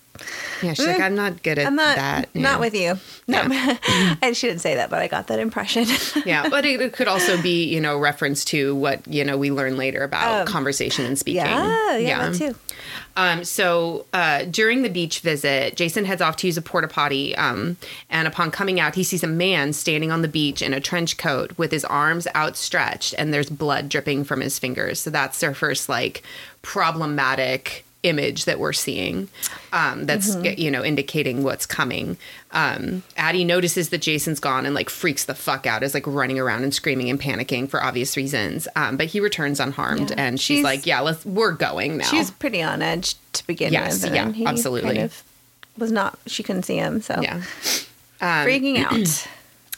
[0.63, 2.35] Yeah, she's like, I'm not good at I'm not that.
[2.35, 2.99] not with you.
[3.27, 5.87] No, I shouldn't say that, but I got that impression.
[6.27, 9.51] yeah, but it, it could also be, you know, reference to what you know we
[9.51, 11.41] learn later about Um, conversation and speaking.
[11.47, 12.55] yeah, yeah, that too.
[13.17, 17.35] Um, so uh, during the beach visit, Jason heads off to use a porta potty,
[17.37, 17.77] um,
[18.09, 21.17] and upon coming out, he sees a man standing on the beach in a trench
[21.17, 25.01] coat with his arms outstretched, and there's blood dripping from his fingers.
[25.01, 26.23] So that's their first like
[26.63, 29.29] problematic image that we're seeing
[29.75, 32.17] um, that's you know indicating what's coming
[32.53, 36.39] um, addie notices that jason's gone and like freaks the fuck out is like running
[36.39, 40.17] around and screaming and panicking for obvious reasons um, but he returns unharmed Yeah.
[40.19, 43.73] and she's, She's- like yeah let's we're going now she's pretty on edge to begin
[43.73, 44.15] Yes, with.
[44.15, 44.95] yeah, he absolutely.
[44.95, 45.23] Kind of
[45.79, 46.19] was not.
[46.27, 47.43] She couldn't see him, so yeah
[48.21, 49.27] Um, freaking out.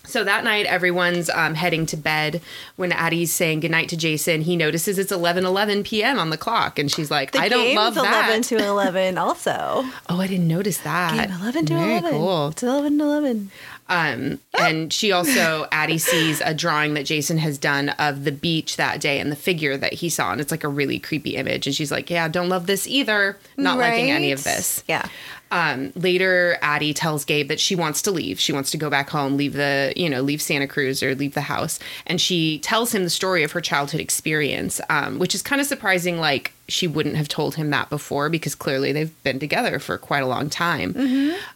[0.05, 2.41] So that night, everyone's um, heading to bed.
[2.77, 6.19] When Addie's saying goodnight to Jason, he notices it's 11 11 p.m.
[6.19, 6.79] on the clock.
[6.79, 8.27] And she's like, The I don't love that.
[8.29, 9.85] Eleven to eleven, also.
[10.09, 11.29] oh, I didn't notice that.
[11.29, 12.11] Game eleven to Very eleven.
[12.12, 12.49] cool.
[12.49, 13.51] It's eleven to eleven.
[13.88, 18.77] Um, and she also, Addie sees a drawing that Jason has done of the beach
[18.77, 20.33] that day and the figure that he saw.
[20.33, 21.66] And it's like a really creepy image.
[21.66, 23.37] And she's like, Yeah, don't love this either.
[23.57, 24.83] Not liking any of this.
[24.88, 25.07] Yeah.
[25.51, 28.40] Um, later, Addie tells Gabe that she wants to leave.
[28.40, 31.35] She wants to go back home, leave the, you know, leave Santa Cruz or leave
[31.35, 31.79] the house.
[32.07, 35.66] And she tells him the story of her childhood experience, um, which is kind of
[35.66, 36.16] surprising.
[36.16, 40.23] Like, she wouldn't have told him that before because clearly they've been together for quite
[40.23, 40.95] a long time.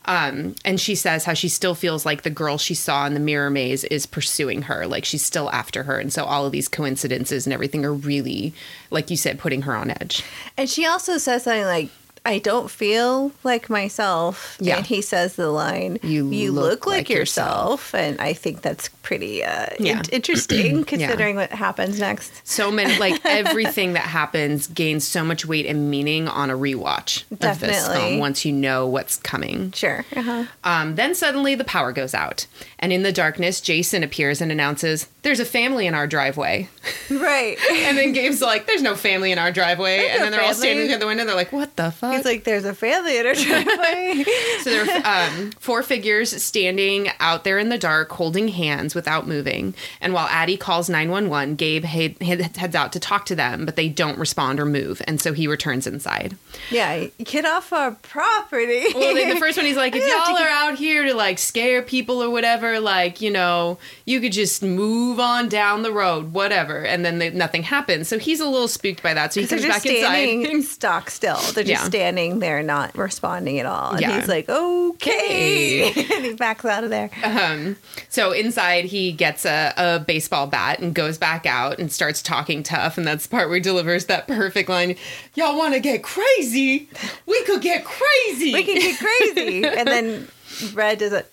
[0.04, 3.20] Um, and she says how she still feels like the girl she saw in the
[3.20, 5.98] mirror maze is pursuing her, like she's still after her.
[5.98, 8.52] And so all of these coincidences and everything are really,
[8.90, 10.22] like you said, putting her on edge.
[10.56, 11.90] And she also says something like,
[12.26, 14.56] I don't feel like myself.
[14.60, 14.76] Yeah.
[14.78, 17.94] And he says the line, You You, look look, like, like yourself." yourself.
[17.94, 22.32] And I think that's pretty uh, in- interesting considering what happens next.
[22.46, 27.22] so many like everything that happens gains so much weight and meaning on a rewatch
[27.30, 27.96] of this Definitely.
[27.96, 29.70] film once you know what's coming.
[29.72, 30.04] Sure.
[30.14, 30.44] Uh-huh.
[30.64, 32.46] Um, then suddenly the power goes out,
[32.80, 36.68] and in the darkness, Jason appears and announces, "There's a family in our driveway."
[37.10, 37.56] Right.
[37.86, 40.54] And then Gabe's like, "There's no family in our driveway," and no then they're all
[40.54, 40.94] standing family.
[40.94, 41.24] at the window.
[41.24, 44.24] They're like, "What the fuck?" He's like, there's a family in our driveway.
[44.62, 49.26] So there are um, four figures standing out there in the dark, holding hands without
[49.26, 49.74] moving.
[50.00, 53.76] And while Addie calls 911, Gabe head, head, heads out to talk to them, but
[53.76, 55.00] they don't respond or move.
[55.06, 56.36] And so he returns inside.
[56.70, 58.84] yeah, get off our property.
[58.94, 61.04] Well, the, the first one, he's like, if I have to y'all are out here
[61.04, 65.82] to like scare people or whatever, like, you know, you could just move on down
[65.82, 66.84] the road, whatever.
[66.84, 68.08] And then they, nothing happens.
[68.08, 69.32] So he's a little spooked by that.
[69.34, 70.66] So he they're comes just back standing inside.
[70.76, 71.36] stock still.
[71.52, 71.84] They're just Yeah.
[71.84, 73.92] standing there, not responding at all.
[73.92, 74.18] And Yeah.
[74.20, 75.92] he's like, okay.
[76.16, 77.10] and he backs out of there.
[77.24, 77.76] Um,
[78.08, 82.62] so inside, he gets a, a baseball bat and goes back out and starts talking
[82.62, 82.96] tough.
[82.98, 84.96] And that's the part where he delivers that perfect line
[85.34, 86.88] Y'all want to get crazy?
[87.26, 88.52] We could get crazy.
[88.54, 89.64] we can get crazy.
[89.66, 90.28] and then
[90.72, 91.24] Red does a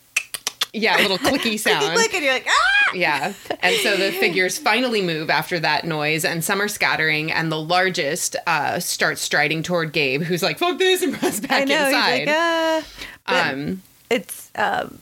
[0.74, 1.94] yeah, a little clicky sound.
[1.96, 2.94] click, and you're like, ah!
[2.94, 3.34] Yeah.
[3.62, 7.60] And so the figures finally move after that noise, and some are scattering, and the
[7.60, 11.86] largest uh, starts striding toward Gabe, who's like, fuck this, and runs back I know.
[11.88, 12.18] inside.
[12.20, 12.36] He's like,
[13.28, 13.50] ah.
[13.52, 15.00] Um, it's um,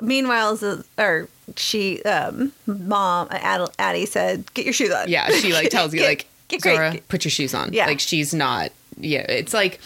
[0.00, 0.58] meanwhile,
[0.98, 5.94] or she, um, mom, Ad- Addie said, "Get your shoes on." Yeah, she like tells
[5.94, 6.74] you Get- like get great.
[6.76, 7.72] Zora, put your shoes on.
[7.72, 7.86] Yeah.
[7.86, 9.80] Like she's not yeah, it's like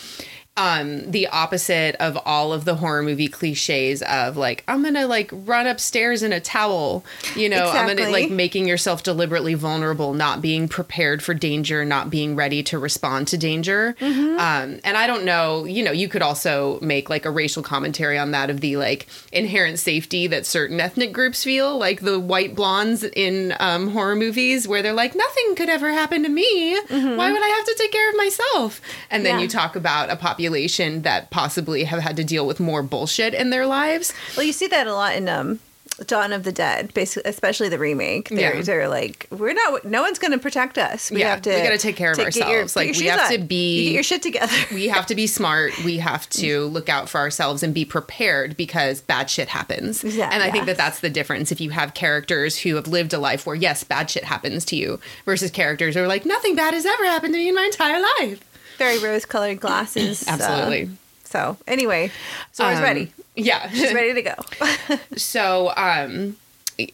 [0.57, 5.31] um the opposite of all of the horror movie cliches of like I'm to like
[5.33, 10.15] run upstairs in a towel, you know, I'm going to like making yourself deliberately vulnerable,
[10.15, 13.97] not being prepared for danger, not being ready to respond to danger.
[13.99, 14.39] Mm-hmm.
[14.39, 18.17] Um and I don't know, you know, you could also make like a racial commentary
[18.17, 22.55] on that of the like inherent safety that certain ethnic groups feel, like the white
[22.55, 26.79] blondes in um, horror movies where they're like, nothing could ever happen to me.
[26.89, 28.81] Why would I have to take care of myself?
[29.11, 29.39] And then Mm-hmm.
[29.41, 29.43] Yeah.
[29.43, 33.51] you talk about a population that possibly have had to deal with more bullshit in
[33.51, 34.13] their lives.
[34.37, 35.61] Well, you see that a lot in um,
[36.07, 38.29] Dawn of the Dead, basically, especially the remake.
[38.29, 38.63] They're, Yeah.
[38.63, 39.85] they're like, we're not.
[39.85, 41.11] No one's going to protect us.
[41.11, 41.51] We Yeah, have to.
[41.55, 42.73] we gotta take care of your- ourselves.
[42.75, 44.53] put Like, we have to be- You get your shit together.
[44.75, 45.79] We have to be smart.
[45.85, 50.03] We have to look out for ourselves and be prepared because bad shit happens.
[50.03, 51.53] Yeah, and I think that that's the difference.
[51.53, 54.77] If you have characters who have lived a life where, yes, bad shit happens to
[54.77, 57.65] you, versus characters who are like, nothing bad has ever happened to me in my
[57.65, 58.41] entire life.
[58.79, 60.27] Very rose-colored glasses.
[60.27, 60.91] uh, Absolutely.
[61.25, 62.11] so anyway,
[62.55, 63.13] Zora's Um, ready.
[63.37, 63.69] Yeah.
[63.71, 64.35] She's ready to go.
[65.17, 66.37] so um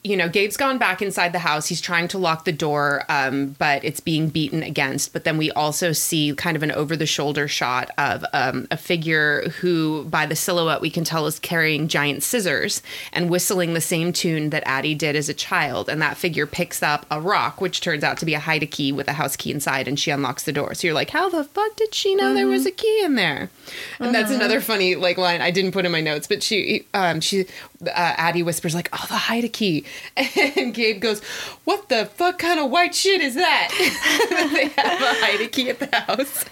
[0.05, 1.67] you know, Gabe's gone back inside the house.
[1.67, 5.13] He's trying to lock the door, um, but it's being beaten against.
[5.13, 8.77] But then we also see kind of an over the shoulder shot of um, a
[8.77, 13.81] figure who, by the silhouette, we can tell is carrying giant scissors and whistling the
[13.81, 15.89] same tune that Addie did as a child.
[15.89, 18.67] And that figure picks up a rock, which turns out to be a hide a
[18.67, 20.75] key with a house key inside, and she unlocks the door.
[20.75, 23.51] So you're like, how the fuck did she know there was a key in there?
[23.99, 27.21] And that's another funny like line I didn't put in my notes, but she, um,
[27.21, 27.47] she,
[27.87, 29.70] uh, Addie whispers like, "Oh, the hide a key,"
[30.17, 31.23] and Gabe goes,
[31.65, 33.69] "What the fuck kind of white shit is that?"
[34.53, 36.45] they have a hide key at the house.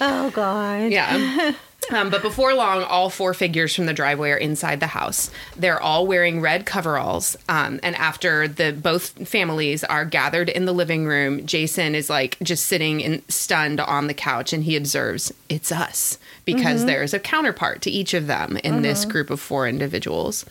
[0.00, 0.90] Oh God.
[0.90, 1.54] Yeah.
[1.90, 5.30] Um, but before long, all four figures from the driveway are inside the house.
[5.56, 7.36] They're all wearing red coveralls.
[7.48, 12.38] Um, and after the both families are gathered in the living room, Jason is like
[12.42, 16.88] just sitting in, stunned on the couch, and he observes it's us because mm-hmm.
[16.88, 19.12] there's a counterpart to each of them in this uh-huh.
[19.12, 20.44] group of four individuals.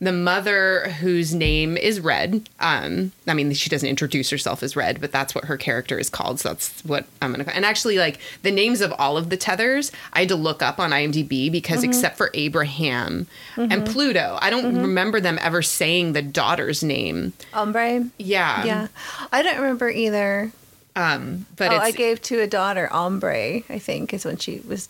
[0.00, 5.00] The mother, whose name is Red, um, I mean, she doesn't introduce herself as Red,
[5.00, 6.40] but that's what her character is called.
[6.40, 7.50] So that's what I'm gonna.
[7.52, 10.78] And actually, like the names of all of the tethers, I had to look up
[10.78, 11.90] on IMDb because mm-hmm.
[11.90, 13.26] except for Abraham
[13.56, 13.92] and mm-hmm.
[13.92, 17.32] Pluto, I don't remember them ever saying the daughter's name.
[17.52, 18.10] Umbrae.
[18.18, 18.88] Yeah, Yeah.
[19.32, 20.52] I don't remember either.
[20.94, 23.64] Um, but oh, it's I gave to a daughter Umbrae.
[23.70, 24.88] I think is when she was.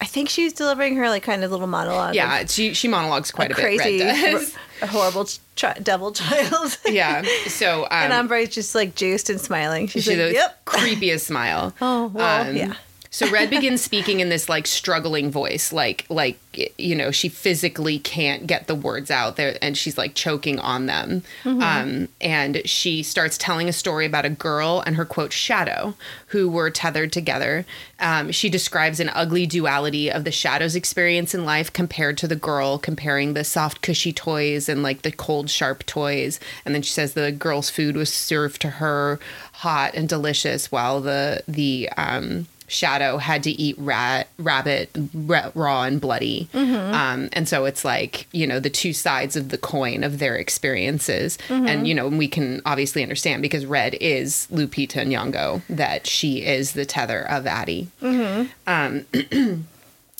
[0.00, 2.14] I think she was delivering her like kind of little monologue.
[2.14, 2.44] yeah.
[2.46, 4.32] She she monologues quite a, a crazy, bit.
[4.32, 4.54] Does.
[4.82, 6.76] a horrible chi- devil child.
[6.86, 7.22] yeah.
[7.46, 9.86] So um, and Umbrae's just like juiced and smiling.
[9.86, 11.72] She's She's like, the "Yep." creepiest smile.
[11.80, 12.74] Oh well, Um, yeah.
[13.12, 16.38] So Red begins speaking in this like struggling voice, like like
[16.78, 20.86] you know she physically can't get the words out there, and she's like choking on
[20.86, 21.22] them.
[21.44, 25.94] Um, and she starts telling a story about a girl and her quote shadow
[26.28, 27.66] who were tethered together.
[28.00, 32.34] Um, she describes an ugly duality of the shadow's experience in life compared to the
[32.34, 36.40] girl, comparing the soft cushy toys and like the cold sharp toys.
[36.64, 39.20] And then she says the girl's food was served to her
[39.52, 45.82] hot and delicious, while the the um, Shadow had to eat rat, rabbit ra- raw
[45.82, 46.48] and bloody.
[46.54, 50.36] Um, and so it's like, you know, the two sides of the coin of their
[50.36, 51.36] experiences.
[51.48, 56.72] And, you know, we can obviously understand because Red is Lupita Nyong'o, that she is
[56.72, 57.88] the tether of Addie.
[58.66, 59.04] Um,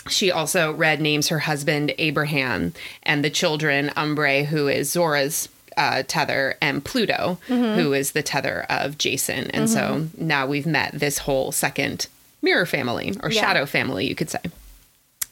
[0.08, 6.02] she also, Red names her husband Abraham and the children Umbrae, who is Zora's uh,
[6.06, 9.50] tether, and Pluto, who is the tether of Jason.
[9.52, 12.08] And so now we've met this whole second
[12.42, 13.40] mirror family or Yeah.
[13.40, 14.40] shadow family, you could say.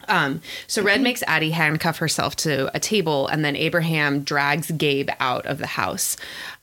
[0.09, 5.11] Um, so Red makes Addie handcuff herself to a table, and then Abraham drags Gabe
[5.21, 6.17] out of the house.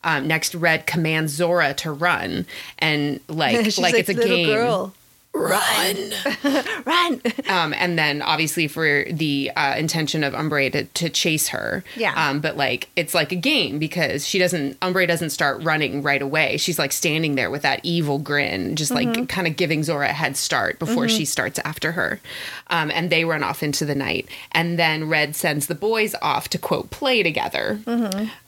[0.03, 2.45] Um, next, Red commands Zora to run,
[2.79, 4.47] and like She's like, it's a game.
[4.47, 4.93] Girl,
[5.37, 6.13] Run.
[6.85, 7.21] run.
[7.47, 11.83] Um, and then obviously for the uh, intention of Umbrae to, to chase her.
[11.95, 12.13] Yeah.
[12.15, 16.21] Um, but like it's like a game because she doesn't Umbrae doesn't start running right
[16.21, 16.57] away.
[16.57, 20.13] She's like standing there with that evil grin, just like kind of giving Zora a
[20.13, 22.19] head start before she starts after her.
[22.67, 24.27] Um, and they run off into the night.
[24.51, 27.79] And then Red sends the boys off to quote play together.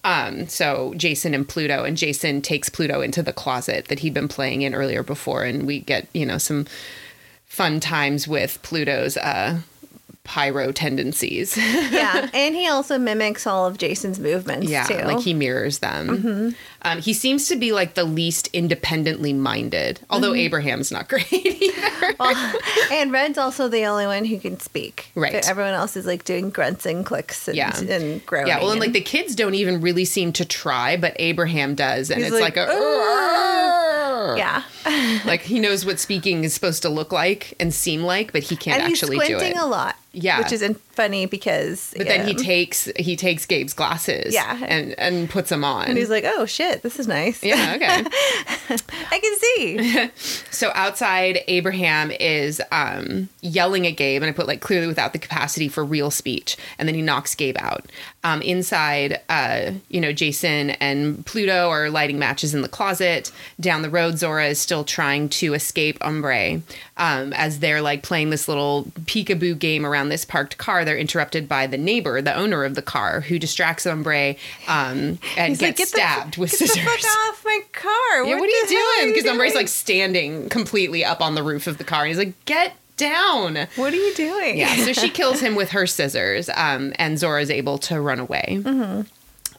[0.09, 4.27] Um, so Jason and Pluto, and Jason takes Pluto into the closet that he'd been
[4.27, 6.65] playing in earlier before, and we get you know some
[7.45, 9.59] fun times with Pluto's uh,
[10.23, 11.55] pyro tendencies.
[11.91, 14.95] yeah, and he also mimics all of Jason's movements yeah, too.
[15.03, 16.55] like he mirrors them.
[16.81, 22.15] Um, he seems to be like the least independently minded, although Abraham's not great either.
[22.91, 25.11] and Red's also the only one who can speak.
[25.15, 25.47] Right.
[25.47, 27.77] Everyone else is like doing grunts and clicks and, Yeah.
[27.77, 28.47] and groaning.
[28.47, 32.09] yeah, well, and like the kids don't even really seem to try, but Abraham does,
[32.09, 34.63] and it's like, like, a yeah,
[35.25, 38.55] like he knows what speaking is supposed to look like and seem like, but he
[38.55, 39.39] can't and he's actually do it.
[39.39, 39.95] squinting a lot.
[40.11, 40.39] Yeah.
[40.39, 41.93] which isn't funny because.
[41.95, 44.57] But then he takes he takes Gabe's glasses, Yeah.
[44.67, 45.85] and and puts them on.
[45.87, 47.43] and he's like, "Oh shit, this is nice.
[47.43, 48.03] yeah, okay.
[49.11, 50.09] I can see."
[50.59, 55.19] So outside, Abraham is um, yelling at Gabe, and I put like clearly without the
[55.19, 57.85] capacity for real speech, and then he knocks Gabe out.
[58.25, 63.31] Um, inside, uh, you know, Jason and Pluto are lighting matches in the closet.
[63.61, 66.61] Down the road, Zora is still trying to escape Umbrae.
[66.97, 71.47] Um, as they're like playing this little peekaboo game around this parked car, they're interrupted
[71.47, 75.77] by the neighbor, the owner of the car, who distracts Umbrae um, and He's like,
[75.77, 76.75] gets "Get the- stabbed with Get scissors.
[76.75, 78.23] the fuck off my car!
[78.25, 79.09] Yeah, what, are you doing?
[79.13, 79.55] Because doing?
[79.55, 83.67] like standing completely up on the roof of the car, and he's like, "Get down!"
[83.75, 87.49] "What are you doing?" Yeah, so she kills him with her scissors, um, and Zora's
[87.49, 88.61] able to run away.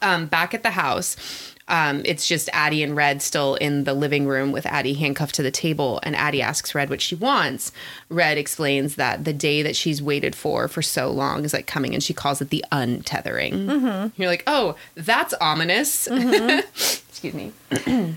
[0.03, 4.27] Um, back at the house, um, it's just Addie and Red still in the living
[4.27, 5.99] room with Addie handcuffed to the table.
[6.03, 7.71] And Addie asks Red what she wants.
[8.09, 11.93] Red explains that the day that she's waited for for so long is like coming,
[11.93, 14.11] and she calls it the untethering.
[14.17, 16.07] You're like, oh, that's ominous.
[16.07, 17.53] Excuse me.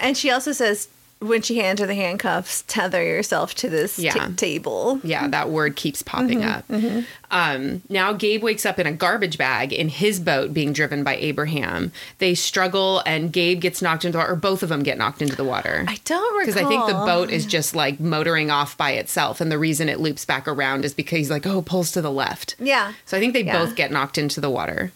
[0.00, 0.86] And she also says
[1.22, 4.28] when she hands her the handcuffs, tether yourself to this Yeah.
[4.36, 5.00] table.
[5.04, 6.64] Yeah, that word keeps popping up.
[7.30, 11.16] Um, now, Gabe wakes up in a garbage bag in his boat being driven by
[11.16, 11.92] Abraham.
[12.18, 15.34] They struggle, and Gabe gets knocked into, the or both of them get knocked into
[15.36, 15.84] the water.
[15.88, 16.46] I don't recall.
[16.54, 19.40] Because I think the boat is just like motoring off by itself.
[19.40, 22.10] And the reason it loops back around is because he's like, oh, pulls to the
[22.10, 22.54] left.
[22.58, 22.92] Yeah.
[23.06, 23.64] So I think they Yeah.
[23.64, 24.92] both get knocked into the water.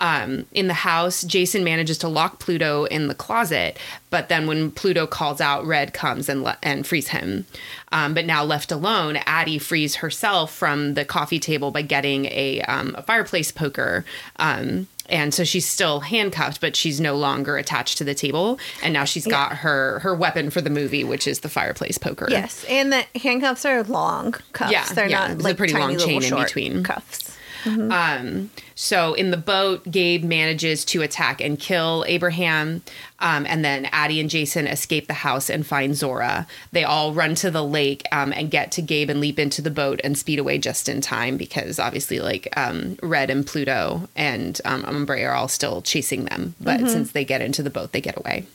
[0.00, 4.70] Um, in the house, Jason manages to lock Pluto in the closet, but then when
[4.70, 7.44] Pluto calls out, Red comes and le- and frees him.
[7.92, 12.62] Um, but now left alone, Addie frees herself from the coffee table by getting a,
[12.62, 14.04] um, a fireplace poker.
[14.36, 18.58] Um, and so she's still handcuffed, but she's no longer attached to the table.
[18.82, 22.28] And now she's got her her weapon for the movie, which is the fireplace poker.
[22.30, 24.72] Yes, and the handcuffs are long cuffs.
[24.72, 26.84] Yeah, they're yeah, not a like pretty tiny long chain in between.
[26.84, 27.29] cuffs.
[27.64, 32.82] Um, so in the boat, Gabe manages to attack and kill Abraham.
[33.18, 36.46] Um, and then Addie and Jason escape the house and find Zora.
[36.72, 39.70] They all run to the lake um, and get to Gabe and leap into the
[39.70, 44.60] boat and speed away just in time because obviously, like um, Red and Pluto and
[44.64, 46.54] um, Umbrae are all still chasing them.
[46.60, 48.46] But since they get into the boat, they get away.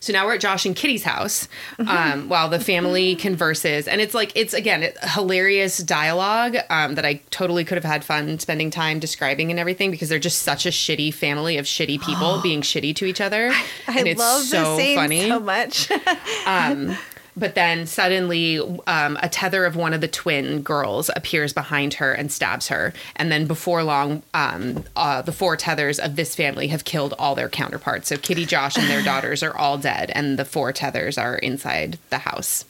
[0.00, 1.48] So now we're at Josh and Kitty's house
[1.78, 3.88] um, while the family converses.
[3.88, 8.04] And it's like, it's again, it, hilarious dialogue um, that I totally could have had
[8.04, 12.00] fun spending time describing and everything because they're just such a shitty family of shitty
[12.02, 13.50] people being shitty to each other.
[13.88, 15.28] I and it's love so this scene funny.
[15.28, 15.90] so much.
[17.38, 22.12] But then suddenly, um, a tether of one of the twin girls appears behind her
[22.12, 22.94] and stabs her.
[23.16, 27.34] And then before long, um, uh, the four tethers of this family have killed all
[27.34, 28.08] their counterparts.
[28.08, 31.98] So Kitty, Josh, and their daughters are all dead, and the four tethers are inside
[32.08, 32.64] the house.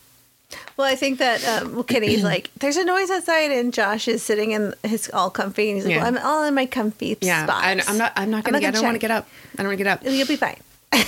[0.77, 4.21] well, I think that um, well, Kitty's like, there's a noise outside, and Josh is
[4.23, 5.99] sitting in his all comfy, and he's like, Yeah.
[6.03, 7.63] well, I'm all in my comfy Yeah, spot.
[7.67, 8.13] and I'm not.
[8.17, 8.69] I'm not gonna not get.
[8.69, 9.29] I gonna don't want to get up.
[9.55, 10.03] I don't want to get up.
[10.05, 10.57] You'll be fine.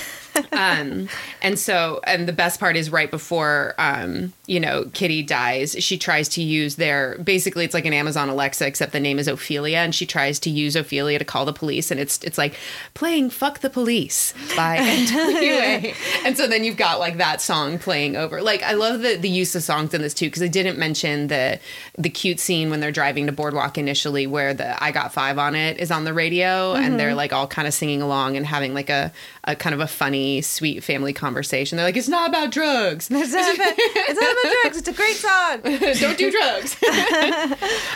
[0.52, 1.08] um,
[1.42, 5.98] and so, and the best part is right before, um, you know, Kitty dies, she
[5.98, 9.78] tries to use their, basically it's like an Amazon Alexa, except the name is Ophelia.
[9.78, 11.90] And she tries to use Ophelia to call the police.
[11.90, 12.54] And it's, it's like
[12.94, 15.94] playing Fuck the Police by NWA.
[16.24, 18.42] and so then you've got like that song playing over.
[18.42, 21.28] Like, I love the, the use of songs in this too, because I didn't mention
[21.28, 21.60] the,
[21.96, 25.54] the cute scene when they're driving to Boardwalk initially where the I Got Five on
[25.54, 26.74] it is on the radio.
[26.74, 29.12] And they're like all kind of singing along and having like a,
[29.44, 31.76] a kind of a funny, sweet family conversation.
[31.76, 33.10] They're like, it's not about drugs.
[33.18, 34.78] It's not, about, it's not about drugs.
[34.78, 35.60] It's a great song.
[36.00, 36.76] Don't do drugs.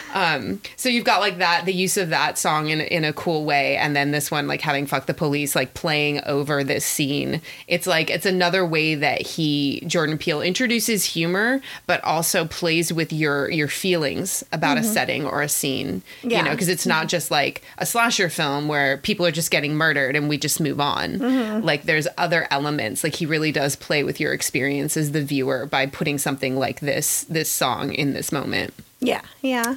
[0.15, 3.45] um, so you've got like that, the use of that song in in a cool
[3.45, 7.41] way, and then this one like having "fuck the police" like playing over this scene.
[7.67, 13.13] It's like it's another way that he Jordan Peele introduces humor, but also plays with
[13.13, 16.03] your your feelings about a setting or a scene.
[16.23, 19.75] You know, because it's not just like a slasher film where people are just getting
[19.77, 21.63] murdered and we just move on.
[21.63, 23.03] Like there's other elements.
[23.05, 26.81] Like he really does play with your experience as the viewer by putting something like
[26.81, 28.75] this this song in this moment.
[29.01, 29.77] Yeah, yeah.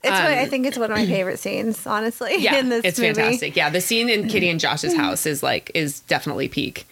[0.00, 2.34] It's what, I think it's one of my favorite scenes, honestly.
[2.34, 3.14] Um, Yeah, in this it's movie.
[3.14, 3.56] fantastic.
[3.56, 6.86] Yeah, the scene in Kitty and Josh's house is like is definitely peak.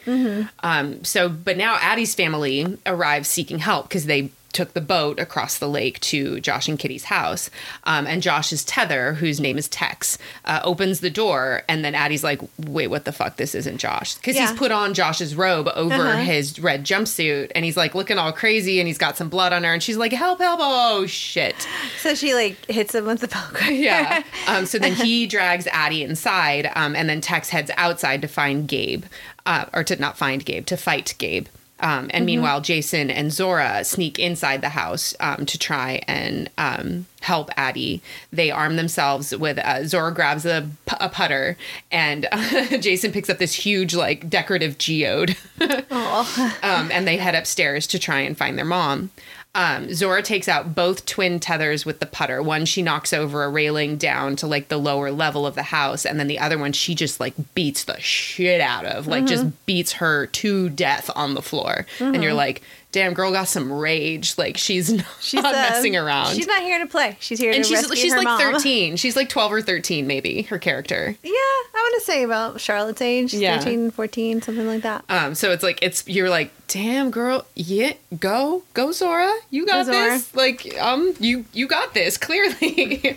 [0.63, 5.59] Um, so, but now Addie's family arrives seeking help because they took the boat across
[5.59, 7.51] the lake to Josh and Kitty's house.
[7.85, 12.25] Um, and Josh's tether, whose name is Tex, uh, opens the door, and then Addie's
[12.25, 13.37] like, "Wait, what the fuck?
[13.37, 14.49] This isn't Josh." Because Yeah.
[14.49, 16.19] he's put on Josh's robe over Uh-huh.
[16.23, 19.65] his red jumpsuit, and he's like looking all crazy, and he's got some blood on
[19.65, 20.41] her, and she's like, "Help!
[20.41, 20.61] Help!
[20.63, 21.67] Oh shit!"
[22.03, 23.65] So she like hits him with the poker.
[23.71, 24.23] yeah.
[24.47, 28.69] Um, so then he drags Addie inside, um, and then Tex heads outside to find
[28.69, 29.05] Gabe,
[29.45, 31.47] uh, or to not find Gabe, to fight Gabe.
[31.81, 37.07] Um, and meanwhile, Jason and Zora sneak inside the house um, to try and um,
[37.21, 38.01] help Addie.
[38.33, 41.59] They arm themselves with uh, Zora grabs a, putter,
[41.91, 42.27] and
[42.81, 45.37] Jason picks up this huge, like, decorative geode.
[45.61, 49.11] um, and they head upstairs to try and find their mom.
[49.57, 52.43] Um, Zora takes out both twin tethers with the putter.
[52.43, 56.05] One she knocks over a railing down to like the lower level of the house,
[56.05, 59.47] and then the other one she just like beats the shit out of, like just
[59.65, 61.87] beats her to death on the floor.
[62.01, 62.61] And you're like,
[62.93, 64.37] damn girl got some rage.
[64.37, 66.35] Like she's not She's not uh, messing around.
[66.35, 67.17] She's not here to play.
[67.21, 68.39] She's here and to she's rescue she's her like mom.
[68.53, 68.97] 13.
[68.97, 71.17] She's like 12 or 13 maybe, her character.
[71.23, 73.59] Yeah, I want to say about Charlotte's age, Yeah.
[73.59, 75.05] 13, 14, something like that.
[75.09, 79.87] Um, so it's like it's you're like, damn girl, yeah, go, go Zora, you got
[79.87, 80.11] Go, Zora.
[80.11, 80.35] this.
[80.35, 83.17] Like, um, you you got this clearly.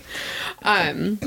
[0.64, 1.20] um,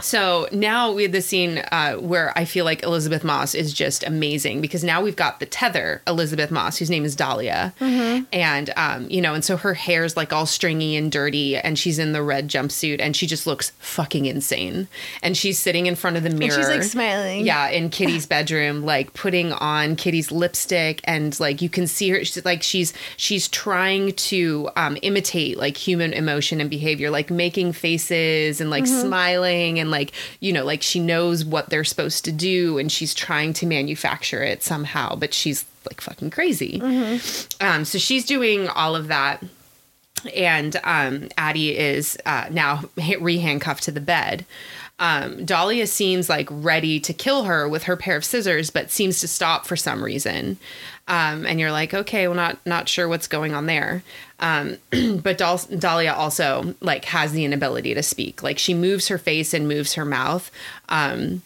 [0.00, 4.02] so now we have the scene uh, where I feel like Elisabeth Moss is just
[4.04, 9.08] amazing because now we've got the tether Elisabeth Moss, whose name is Dahlia, and um,
[9.10, 12.22] you know, and so her hair's like all stringy and dirty, and she's in the
[12.22, 14.88] red jumpsuit, and she just looks fucking insane,
[15.22, 17.44] and she's sitting in front of the mirror, she's, like, smiling.
[17.46, 22.24] yeah, in Kitty's bedroom, like putting on Kitty's lipstick, and like you can see her,
[22.24, 27.72] she's like she's she's trying to um, imitate like human emotion and behavior, like making
[27.72, 32.32] faces and like smiling, and like you know, like she knows what they're supposed to
[32.32, 36.80] do, and she's trying to manufacture it somehow, but she's like fucking crazy.
[37.60, 39.42] Um, so she's doing all of that
[40.34, 44.46] and um, Addie is uh, now re handcuffed to the bed.
[44.98, 49.20] Um, Dahlia seems like ready to kill her with her pair of scissors, but seems
[49.20, 50.58] to stop for some reason.
[51.08, 54.02] Um, and you're like, okay, well, not not sure what's going on there.
[54.38, 54.78] Um,
[55.22, 58.42] but Dal- Dahlia also like has the inability to speak.
[58.42, 60.50] Like she moves her face and moves her mouth.
[60.88, 61.42] Um,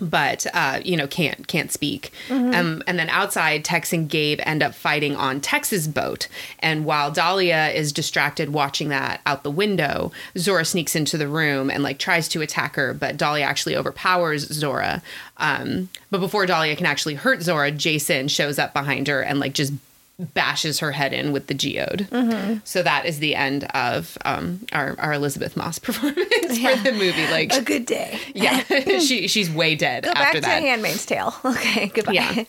[0.00, 2.12] but uh, you know can't can't speak.
[2.54, 6.28] Um, and then outside, Tex and Gabe end up fighting on Tex's boat.
[6.60, 11.70] And while Dahlia is distracted watching that out the window, Zora sneaks into the room
[11.70, 15.02] and like tries to attack her, but Dahlia actually overpowers Zora.
[15.38, 19.52] Um, but before Dahlia can actually hurt Zora, Jason shows up behind her and like
[19.52, 19.72] just
[20.18, 22.60] bashes her head in with the geode.
[22.66, 26.76] So that is the end of um, our our Elisabeth Moss performance Yeah.
[26.76, 27.26] for the movie.
[27.30, 28.18] Like A good day.
[28.34, 28.62] yeah,
[28.98, 30.62] she she's way dead Go after back to that.
[30.62, 31.34] Handmaid's Tale.
[31.44, 32.12] Okay, goodbye.
[32.12, 32.44] Yeah.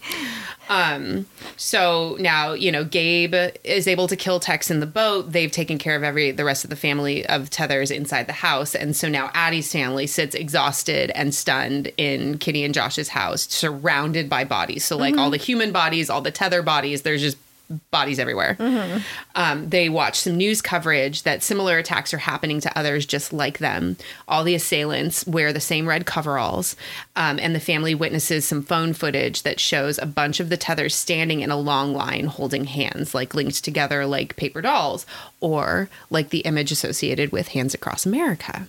[0.69, 1.25] Um,
[1.57, 5.31] so now you know Gabe is able to kill Tex in the boat.
[5.31, 8.75] They've taken care of every the rest of the family of Tethers inside the house,
[8.75, 14.29] and so now Addie's family sits exhausted and stunned in Kitty and Josh's house, surrounded
[14.29, 14.83] by bodies.
[14.85, 17.01] So like all the human bodies, all the Tether bodies.
[17.01, 17.37] There's just
[17.91, 18.57] bodies everywhere.
[19.35, 23.59] Um, they watch some news coverage that similar attacks are happening to others just like
[23.59, 23.95] them.
[24.27, 26.75] All the assailants wear the same red coveralls,
[27.15, 30.95] um, and the family witnesses some phone footage that shows a bunch of the tethers
[30.95, 35.05] standing in a long line holding hands, like linked together like paper dolls,
[35.41, 38.67] or like the image associated with Hands Across America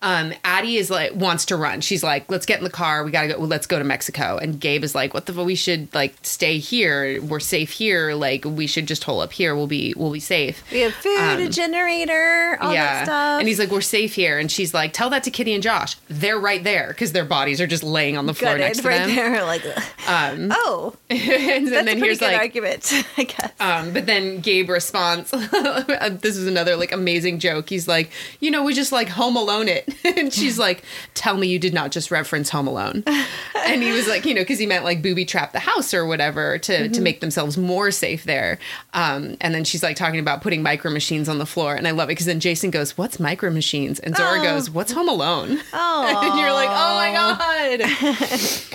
[0.00, 1.80] um, Addie is like wants to run.
[1.80, 3.02] She's like, "Let's get in the car.
[3.02, 3.38] We gotta go.
[3.38, 5.32] Let's go to Mexico." And Gabe is like, "What the?
[5.42, 7.20] We should like stay here.
[7.20, 8.14] We're safe here.
[8.14, 9.56] Like we should just hole up here.
[9.56, 13.14] We'll be we'll be safe." We have food, a generator, all that stuff.
[13.14, 15.62] Um, And he's like, "We're safe here." And she's like, "Tell that to Kitty and
[15.62, 15.96] Josh.
[16.06, 18.88] They're right there because their bodies are just laying on the floor gutted next to
[18.88, 19.28] right them." there.
[19.48, 19.62] Like,
[20.06, 21.20] oh, and
[21.66, 23.52] that's then a pretty here's good like, argument, I guess.
[23.60, 25.27] um, but then Gabe responds,
[26.20, 27.68] this is another like amazing joke.
[27.68, 28.10] He's like,
[28.40, 29.88] you know, we just like Home Alone it.
[30.16, 30.82] and she's like,
[31.14, 33.04] tell me you did not just reference Home Alone.
[33.06, 36.06] and he was like, you know, because he meant like booby trap the house or
[36.06, 38.58] whatever to, to make themselves more safe there.
[38.94, 41.74] Um, and then she's like talking about putting micro machines on the floor.
[41.74, 43.98] And I love it because then Jason goes, what's micro machines?
[44.00, 44.42] And Zora Oh.
[44.42, 45.58] goes, what's Home Alone?
[45.72, 47.12] oh, and you're like, oh my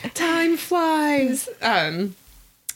[0.03, 1.49] God, time flies.
[1.61, 2.15] Um,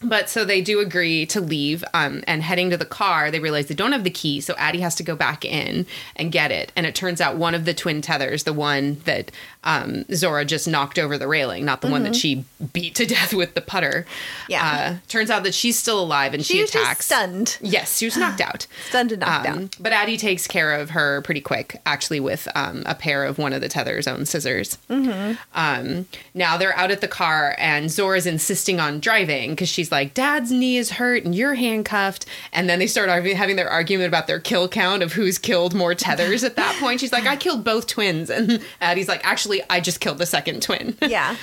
[0.03, 3.67] but so they do agree to leave um, and heading to the car, they realize
[3.67, 4.41] they don't have the key.
[4.41, 5.85] So Addie has to go back in
[6.15, 6.71] and get it.
[6.75, 9.31] And it turns out one of the twin tethers, the one that
[9.63, 13.33] um, Zora just knocked over the railing, not the one that she beat to death
[13.33, 14.05] with the putter.
[14.07, 14.51] Mm-hmm.
[14.51, 14.97] Yeah.
[15.01, 17.05] Uh, turns out that she's still alive and she, she attacks.
[17.05, 18.67] stunned, Yes, she was knocked out.
[18.89, 19.75] stunned and knocked Um, out.
[19.79, 23.51] but Addie takes care of her pretty quick, actually, with um, a pair of one
[23.53, 24.77] of the tether's own scissors.
[24.89, 30.13] Um, now they're out at the car, and Zora's insisting on driving because she's like,
[30.13, 32.25] Dad's knee is hurt and you're handcuffed.
[32.51, 35.93] And then they start having their argument about their kill count of who's killed more
[35.95, 36.99] tethers at that point.
[36.99, 38.29] She's like, I killed both twins.
[38.29, 40.95] And Addie's like, Actually, I just killed the second twin.
[41.07, 41.35] Yeah,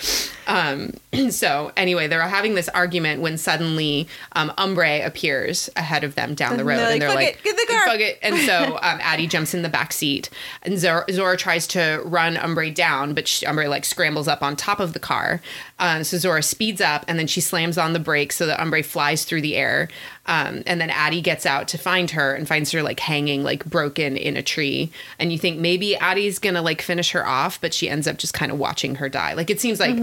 [0.46, 0.92] Um,
[1.30, 6.52] so anyway, they're having this argument when suddenly um, Umbrae appears ahead of them down
[6.52, 8.36] the And road, they're and they're "Fuck like, it, get the car." "Fuck it!" And
[8.38, 10.28] so um, Addie jumps in the back seat,
[10.62, 14.54] and Zora, Zora tries to run Umbrae down, but she, Umbrae like scrambles up on
[14.54, 15.40] top of the car.
[15.78, 18.84] Um, so Zora speeds up, and then she slams on the brakes so that Umbrae
[18.84, 19.88] flies through the air.
[20.26, 23.64] Um, and then Addie gets out to find her and finds her like hanging, like
[23.66, 24.90] broken in a tree.
[25.18, 28.32] And you think maybe Addie's gonna like finish her off, but she ends up just
[28.32, 29.34] kind of watching her die.
[29.34, 29.96] Like it seems like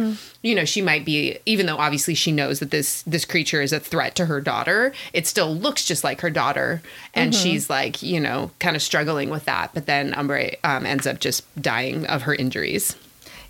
[0.44, 3.74] you know she might be, even though obviously she knows that this this creature is
[3.74, 4.94] a threat to her daughter.
[5.14, 6.82] It still looks just like her daughter,
[7.16, 9.72] and she's like you know kind of struggling with that.
[9.74, 12.96] But then Umbrae um, ends up just dying of her injuries.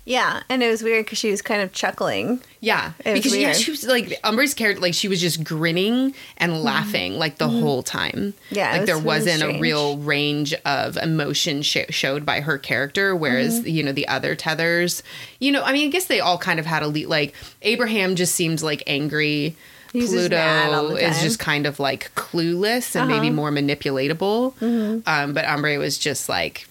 [0.04, 2.40] Yeah, and it was weird because she was kind of chuckling.
[2.58, 5.44] Yeah, It because yeah, she was like Amber's character, like she was yeah, she was
[5.44, 8.34] like Umbra's character, like she was just grinning and laughing like the whole time.
[8.34, 8.54] Mm-hmm.
[8.54, 12.58] Yeah, like was there really wasn't a real range of emotion sh- showed by her
[12.58, 13.68] character, whereas Mm-hmm.
[13.68, 15.04] you know the other tethers,
[15.38, 18.16] you know, I mean, I guess they all kind of had a le- like Abraham
[18.16, 19.54] just seems like angry.
[19.92, 23.36] He's just mad all Pluto is just kind of like clueless and maybe Uh-huh.
[23.36, 24.54] more manipulatable.
[24.54, 25.00] Mm-hmm.
[25.06, 26.66] Um, but Umbrae was just like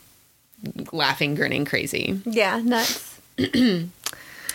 [0.92, 2.20] laughing, grinning, crazy.
[2.26, 3.11] Yeah, nuts.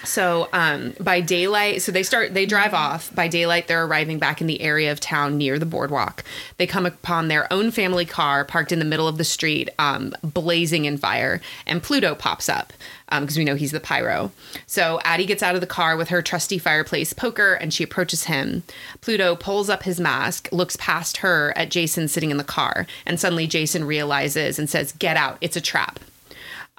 [0.06, 3.14] So um, by daylight, so they start, they drive off.
[3.14, 6.24] By daylight, they're arriving back in the area of town near the boardwalk.
[6.58, 10.14] They come upon their own family car parked in the middle of the street, um,
[10.22, 12.72] blazing in fire, and Pluto pops up
[13.10, 14.32] because we know he's the pyro.
[14.66, 18.24] So Addie gets out of the car with her trusty fireplace poker and she approaches
[18.24, 18.64] him.
[19.00, 23.20] Pluto pulls up his mask, looks past her at Jason sitting in the car, and
[23.20, 26.00] suddenly Jason realizes and says, Get out, it's a trap.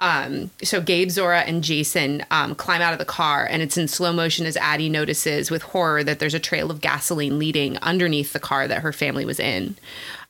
[0.00, 3.88] Um, so Gabe, Zora, and Jason um, climb out of the car, and it's in
[3.88, 8.32] slow motion as Addie notices with horror that there's a trail of gasoline leading underneath
[8.32, 9.76] the car that her family was in.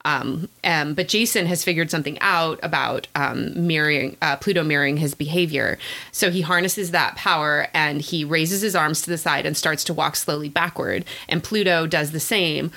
[0.05, 5.15] Um, um, but Jason has figured something out about um, mirroring uh, Pluto mirroring his
[5.15, 5.79] behavior.
[6.13, 9.85] So he harnesses that power and he raises his arms to the side and starts
[9.85, 11.05] to walk slowly backward.
[11.29, 12.71] And Pluto does the same,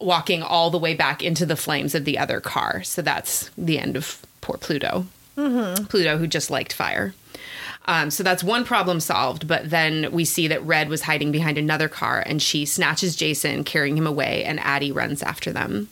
[0.00, 2.82] walking all the way back into the flames of the other car.
[2.82, 5.06] So that's the end of poor Pluto.
[5.36, 7.14] Pluto, who just liked fire.
[7.86, 9.46] Um, so that's one problem solved.
[9.46, 13.62] But then we see that Red was hiding behind another car and she snatches Jason,
[13.62, 15.88] carrying him away, and Addie runs after them.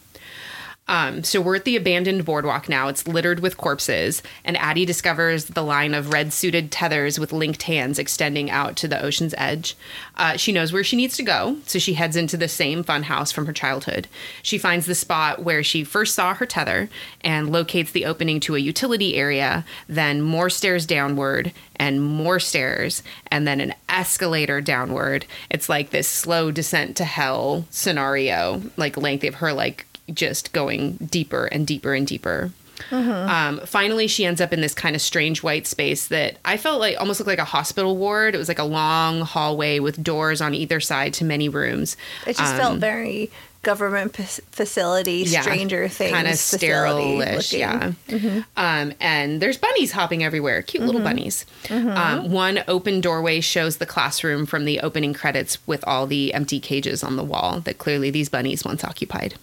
[0.86, 2.88] Um, so we're at the abandoned boardwalk now.
[2.88, 7.62] It's littered with corpses, and Addie discovers the line of red suited tethers with linked
[7.62, 9.76] hands extending out to the ocean's edge.
[10.16, 13.04] Uh, she knows where she needs to go, so she heads into the same fun
[13.04, 14.08] house from her childhood.
[14.42, 16.90] She finds the spot where she first saw her tether
[17.22, 23.02] and locates the opening to a utility area, then more stairs downward and more stairs,
[23.28, 25.24] and then an escalator downward.
[25.50, 30.96] It's like this slow descent to hell scenario, like length of her like just going
[31.10, 32.50] deeper and deeper and deeper.
[32.90, 36.80] Um, finally, she ends up in this kind of strange white space that I felt
[36.80, 38.34] like almost looked like a hospital ward.
[38.34, 41.96] It was like a long hallway with doors on either side to many rooms.
[42.26, 43.30] It just felt very
[43.62, 47.60] government p- facility, Um, Yeah, Stranger Things, kind of sterile-ish, looking.
[47.60, 48.42] yeah.
[48.56, 51.46] Um, and there's bunnies hopping everywhere, cute little bunnies.
[51.70, 56.60] Um, one open doorway shows the classroom from the opening credits with all the empty
[56.60, 59.36] cages on the wall that clearly these bunnies once occupied.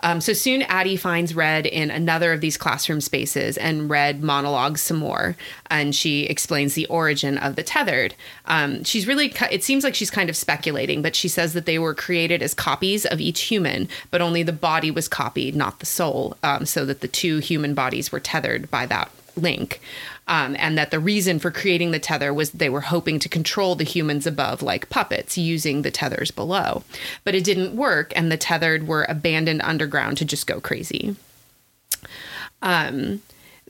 [0.00, 4.82] Um, so soon, Addie finds Red in another of these classroom spaces, and Red monologues
[4.82, 5.34] some more,
[5.70, 8.14] and she explains the origin of the tethered.
[8.44, 11.78] Um, she's really, it seems like she's kind of speculating, but she says that they
[11.78, 15.86] were created as copies of each human, but only the body was copied, not the
[15.86, 19.80] soul, um, so that the two human bodies were tethered by that link.
[20.26, 23.74] Um, and that the reason for creating the tether was they were hoping to control
[23.74, 26.82] the humans above like puppets using the tethers below.
[27.24, 31.16] But it didn't work, and the tethered were abandoned underground to just go crazy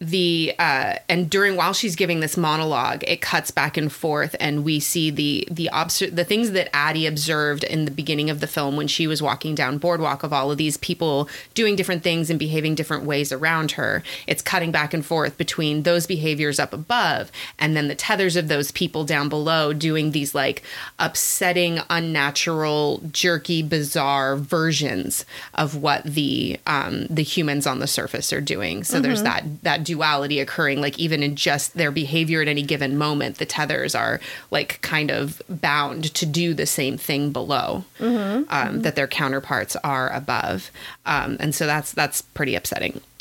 [0.00, 4.64] the uh and during while she's giving this monologue it cuts back and forth and
[4.64, 8.48] we see the the obser- the things that Addie observed in the beginning of the
[8.48, 12.28] film when she was walking down boardwalk of all of these people doing different things
[12.28, 14.02] and behaving different ways around her.
[14.26, 17.30] It's cutting back and forth between those behaviors up above
[17.60, 20.64] and then the tethers of those people down below doing these like
[20.98, 25.24] upsetting unnatural jerky bizarre versions
[25.54, 28.82] of what the um the humans on the surface are doing.
[28.82, 32.96] So there's that that duality occurring like even in just their behavior at any given
[32.96, 34.20] moment the tethers are
[34.50, 40.10] like kind of bound to do the same thing below um, that their counterparts are
[40.10, 40.70] above.
[41.06, 43.00] Um, and so that's that's pretty upsetting.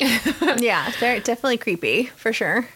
[0.58, 2.68] Yeah, they're definitely creepy for sure.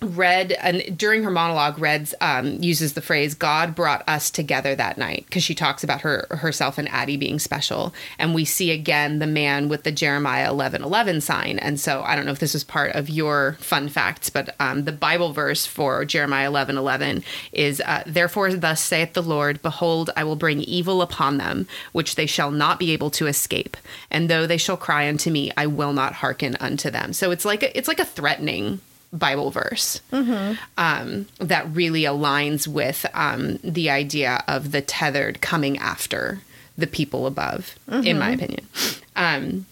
[0.00, 4.98] Red and during her monologue, Reds um, uses the phrase "God brought us together that
[4.98, 9.18] night" because she talks about her herself and Addie being special, and we see again
[9.18, 11.58] the man with the Jeremiah eleven eleven sign.
[11.58, 14.84] And so I don't know if this was part of your fun facts, but um,
[14.84, 20.10] the Bible verse for Jeremiah eleven eleven is, uh, "Therefore, thus saith the Lord: Behold,
[20.16, 23.76] I will bring evil upon them, which they shall not be able to escape,
[24.10, 27.44] and though they shall cry unto me, I will not hearken unto them." So it's
[27.44, 28.80] like a, it's like a threatening
[29.18, 30.00] Bible verse
[30.76, 36.40] um, that really aligns with um, the idea of the tethered coming after
[36.78, 38.66] the people above, in my opinion.
[39.16, 39.66] Um,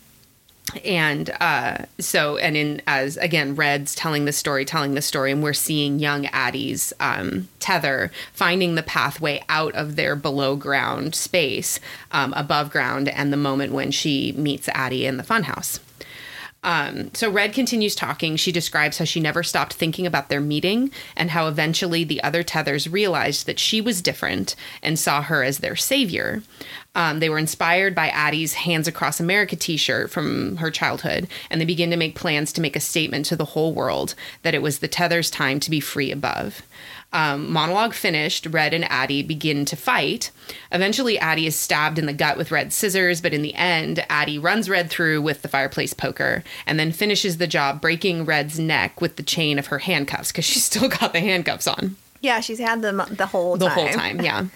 [0.84, 5.42] and uh, so, and in as again, Red's telling the story, telling the story, and
[5.42, 11.78] we're seeing young Addie's um, tether finding the pathway out of their below ground space,
[12.12, 15.80] um, above ground, and the moment when she meets Addie in the funhouse.
[16.64, 18.36] Um, so Red continues talking.
[18.36, 22.42] She describes how she never stopped thinking about their meeting and how eventually the other
[22.42, 26.42] tethers realized that she was different and saw her as their savior.
[26.94, 31.60] Um, they were inspired by Addie's Hands Across America t shirt from her childhood, and
[31.60, 34.62] they begin to make plans to make a statement to the whole world that it
[34.62, 36.62] was the Tether's time to be free above.
[37.14, 40.30] Um, monologue finished, Red and Addie begin to fight.
[40.72, 44.38] Eventually, Addie is stabbed in the gut with Red's scissors, but in the end, Addie
[44.38, 49.00] runs Red through with the fireplace poker and then finishes the job, breaking Red's neck
[49.00, 51.96] with the chain of her handcuffs because she's still got the handcuffs on.
[52.20, 53.74] Yeah, she's had them the whole The time.
[53.78, 54.46] whole time, yeah.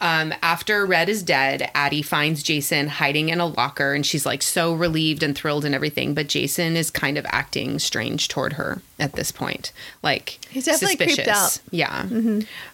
[0.00, 4.42] Um, after Red is dead, Addie finds Jason hiding in a locker and she's like
[4.42, 6.14] so relieved and thrilled and everything.
[6.14, 9.72] But Jason is kind of acting strange toward her at this point.
[10.02, 11.58] Like, He's definitely creeped suspicious.
[11.58, 11.62] out.
[11.70, 12.00] Yeah.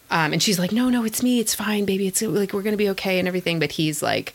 [0.08, 1.40] Um, and she's like, no, no, it's me.
[1.40, 2.06] It's fine, baby.
[2.06, 3.58] It's like, we're going to be okay and everything.
[3.58, 4.34] But he's like,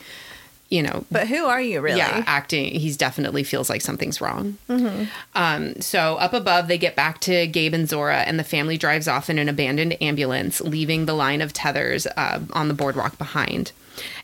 [0.71, 1.97] you know, But who are you really?
[1.99, 2.73] yeah, acting.
[2.73, 4.57] He's definitely feels like something's wrong.
[4.69, 5.03] Mm-hmm.
[5.35, 9.07] Um, so up above, they get back to Gabe and Zora, and the family drives
[9.07, 13.73] off in an abandoned ambulance, leaving the line of tethers uh, on the boardwalk behind.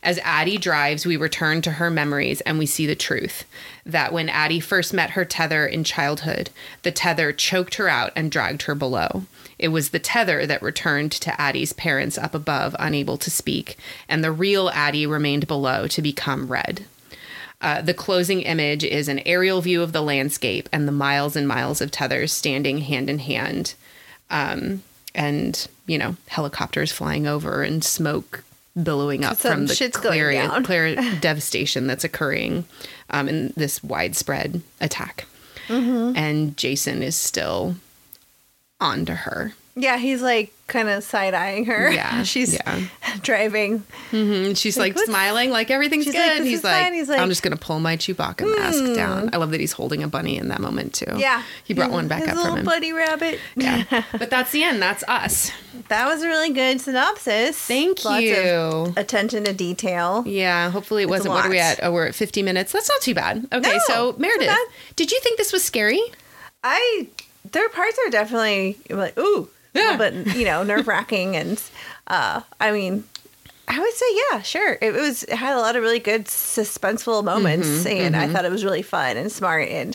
[0.02, 3.44] As Addie drives, we return to her memories and we see the truth
[3.84, 6.48] that when Addie first met her tether in childhood,
[6.82, 9.24] the tether choked her out and dragged her below.
[9.58, 13.76] It was the tether that returned to Addie's parents up above, unable to speak,
[14.08, 16.86] and the real Addie remained below to become red.
[17.60, 21.48] Uh, the closing image is an aerial view of the landscape and the miles and
[21.48, 23.74] miles of tethers standing hand in hand.
[24.30, 24.82] Um,
[25.14, 28.44] and, you know, helicopters flying over and smoke
[28.80, 32.64] billowing up Some from the clear, clear devastation that's occurring
[33.10, 35.26] um, in this widespread attack.
[35.66, 36.16] Mm-hmm.
[36.16, 37.74] And Jason is still
[38.80, 39.52] onto her.
[39.80, 41.90] Yeah, he's like kind of side eyeing her.
[41.90, 42.80] Yeah, she's yeah.
[43.22, 43.84] driving.
[44.10, 46.14] Mm-hmm, and she's like, Like, smiling, like everything's good.
[46.14, 46.92] like, he's like.
[46.92, 48.94] He's like, I'm just gonna pull my Chewbacca mask hmm.
[48.94, 49.30] down.
[49.32, 51.16] I love that he's holding a bunny in that moment too.
[51.16, 52.64] Yeah, he brought one back up little from him.
[52.64, 53.38] buddy rabbit.
[53.54, 54.82] Yeah, but that's the end.
[54.82, 55.52] That's us.
[55.88, 57.56] that was a really good synopsis.
[57.56, 58.94] Thank Lots you.
[58.96, 60.24] Attention to detail.
[60.26, 61.34] Yeah, hopefully it a wasn't.
[61.34, 61.80] What are we at?
[61.84, 62.72] Oh, we're at 50 minutes.
[62.72, 63.46] That's not too bad.
[63.52, 64.56] Okay, No, so Meredith,
[64.96, 66.00] did you think this was scary?
[66.64, 67.06] I
[67.52, 69.96] their parts are definitely like ooh, Yeah.
[69.96, 71.62] but you know nerve wracking and
[72.06, 73.04] uh, I mean.
[73.70, 74.78] I would say, yeah, sure.
[74.80, 78.46] It was it had a lot of really good suspenseful moments, Mm-hmm, and I thought
[78.46, 79.94] it was really fun and smart, and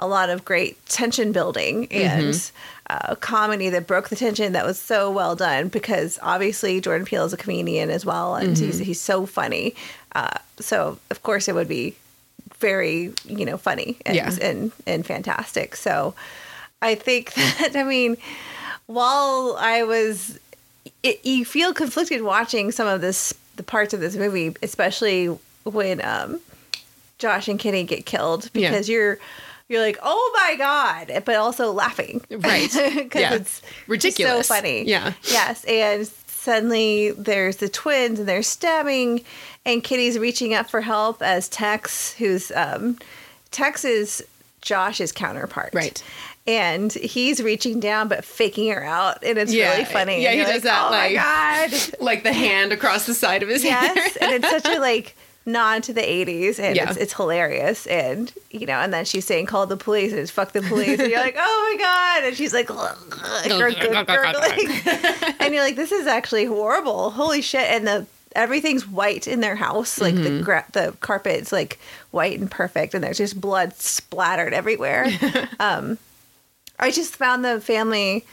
[0.00, 3.10] a lot of great tension building and Mm-hmm.
[3.10, 4.52] uh, comedy that broke the tension.
[4.54, 8.58] That was so well done because obviously Jordan Peele is a comedian as well, and
[8.58, 8.84] he's Mm-hmm.
[8.84, 9.76] he's so funny.
[10.16, 11.94] Uh, so of course it would be
[12.58, 14.34] very you know funny and Yeah.
[14.42, 15.76] and, and fantastic.
[15.76, 16.14] So
[16.84, 18.16] I think that I mean,
[18.86, 20.38] while I was,
[21.02, 25.26] it, you feel conflicted watching some of this the parts of this movie, especially
[25.64, 26.40] when um,
[27.18, 28.70] Josh and Kenny get killed Yeah.
[28.70, 29.18] because you're.
[29.66, 32.70] You're like, oh my god, but also laughing, Right.
[32.94, 33.32] Because Yeah.
[33.34, 34.46] it's Ridiculous.
[34.46, 34.82] so funny.
[34.86, 35.14] Yeah.
[35.22, 39.22] Yes, and suddenly there's the twins and they're stabbing,
[39.64, 42.98] and Kitty's reaching up for help as Tex, who's um,
[43.52, 44.22] Tex is
[44.60, 46.02] Josh's counterpart, Right.
[46.46, 49.72] And he's reaching down but faking her out, and it's Yeah.
[49.72, 50.22] really funny.
[50.22, 51.72] Yeah, he does that, Oh like- my god!
[52.00, 54.16] Like the hand across the side of his yes, head.
[54.20, 55.16] and it's such a like
[55.46, 56.88] nod to the 80s and Yeah.
[56.88, 60.30] it's, it's hilarious and you know and then she's saying call the police and it's
[60.30, 62.70] fuck the police and you're like oh my god and she's like
[65.40, 69.54] and you're like this is actually horrible holy shit and the everything's white in their
[69.54, 71.78] house like the gra- the carpet's like
[72.10, 75.06] white and perfect and there's just blood splattered everywhere
[75.60, 75.98] um
[76.78, 78.24] i just found the family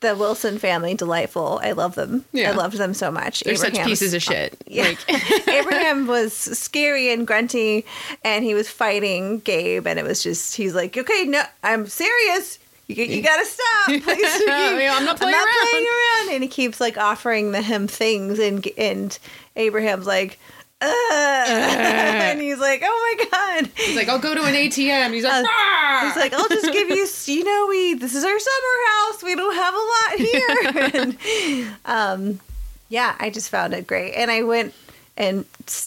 [0.00, 2.50] the wilson family delightful i love them Yeah.
[2.50, 4.54] i loved them so much They're such pieces of shit.
[4.54, 4.82] Uh, yeah.
[4.84, 7.84] Like, Abraham was scary and grunty,
[8.24, 12.58] and he was fighting Gabe, and it was just he's like, "Okay, no, I'm serious.
[12.86, 14.42] You, you gotta stop, please.
[14.46, 17.60] Yeah, I'm not playing I'm not around." playing around." And he keeps like offering the,
[17.62, 19.18] him things, and and
[19.56, 20.38] Abraham's like.
[20.82, 25.12] and he's like, "Oh my god." he's like, I'll go to an ATM.
[25.12, 26.06] He's like, Uh!
[26.06, 29.22] He's like, I'll just give you, you know, we this is our summer house.
[29.22, 31.16] We don't have a lot here.
[31.54, 32.40] and, um,
[32.88, 34.74] yeah, I just found it great, and I went
[35.16, 35.44] and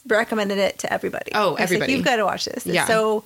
[0.07, 1.31] recommended it to everybody.
[1.33, 1.93] Oh, I was like, everybody.
[1.93, 2.65] you've got to watch this.
[2.65, 2.85] It's Yeah.
[2.85, 3.23] so,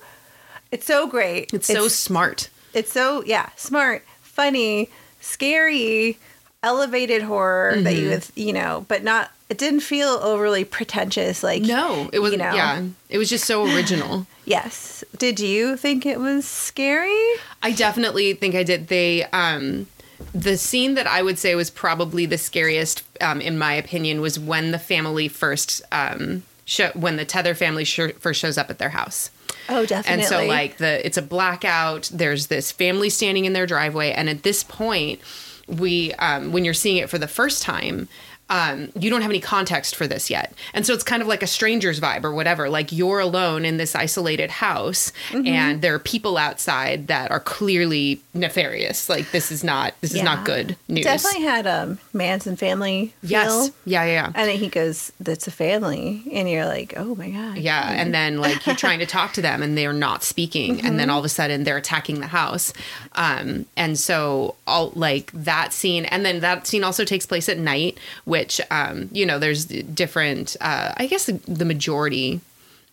[0.72, 1.52] it's so great.
[1.52, 2.48] it's so smart.
[2.74, 4.88] it's so yeah, smart, funny,
[5.20, 6.18] scary,
[6.62, 8.02] elevated horror that Mm-hmm.
[8.04, 9.30] you would, you know, but not.
[9.48, 11.42] It didn't feel overly pretentious.
[11.42, 12.54] Like No, it was you know.
[12.54, 12.82] yeah.
[13.08, 14.26] It was just so original.
[14.48, 15.04] Yes.
[15.18, 17.22] Did you think it was scary?
[17.62, 18.88] I definitely think I did.
[18.88, 19.86] They um
[20.34, 24.38] the scene that I would say was probably the scariest um in my opinion was
[24.38, 28.78] when the family first um show, when the Tether family sh- first shows up at
[28.78, 29.30] their house.
[29.68, 30.22] Oh, definitely.
[30.22, 32.10] And so like the it's a blackout.
[32.12, 35.20] There's this family standing in their driveway, and at this point,
[35.66, 38.08] we um, when you're seeing it for the first time.
[38.50, 40.54] Um, you don't have any context for this yet.
[40.72, 42.70] And so it's kind of like a stranger's vibe or whatever.
[42.70, 45.46] Like you're alone in this isolated house Mm-hmm.
[45.46, 49.08] and there are people outside that are clearly nefarious.
[49.08, 51.04] Like this is not this is not good news.
[51.04, 53.30] Definitely had um Manson family feel.
[53.30, 53.70] Yes.
[53.84, 54.26] Yeah, yeah, yeah.
[54.34, 58.14] And then he goes, "That's a family," and you're like, "Oh my god." Yeah, and
[58.14, 60.96] then like you're trying to talk to them and they're not speaking, and Mm-hmm.
[60.96, 62.72] then all of a sudden they're attacking the house,
[63.14, 67.58] um, and so all like that scene, and then that scene also takes place at
[67.58, 67.98] night,
[68.38, 70.56] which um, you know there's different.
[70.60, 72.40] Uh, I guess the majority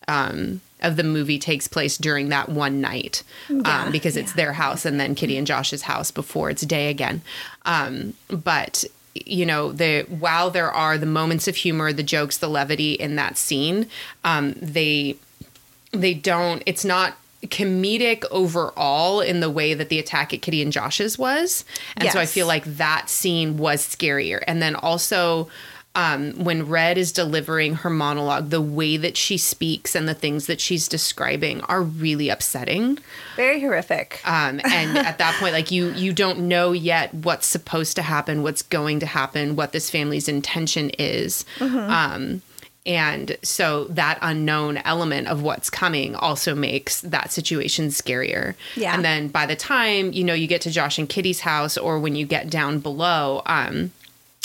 [0.07, 4.37] um, of the movie takes place during that one night Yeah, um, because it's yeah.
[4.37, 7.21] their house and then Kitty and Josh's house before it's day again.
[7.65, 8.83] Um, but
[9.13, 13.15] you know, the while there are the moments of humor, the jokes, the levity in
[13.15, 13.87] that scene,
[14.23, 15.15] um, they
[15.91, 16.61] they don't.
[16.65, 21.65] It's not comedic overall in the way that the attack at Kitty and Josh's was,
[21.97, 24.43] and so I feel like that scene was scarier.
[24.47, 25.49] And then also.
[25.97, 30.45] Um, when Red is delivering her monologue, the way that she speaks and the things
[30.47, 32.99] that she's describing are really upsetting.
[33.37, 34.19] Very horrific.
[34.25, 38.43] Um, and at that point, like you, you don't know yet what's supposed to happen,
[38.43, 41.45] what's going to happen, what this family's intention is.
[41.59, 41.89] Mm-hmm.
[41.89, 42.41] Um,
[42.85, 48.53] and so that unknown element of what's coming also makes that situation scarier.
[48.75, 48.93] Yeah.
[48.93, 51.99] And then by the time, you know, you get to Josh and Kitty's house or
[51.99, 53.91] when you get down below, um,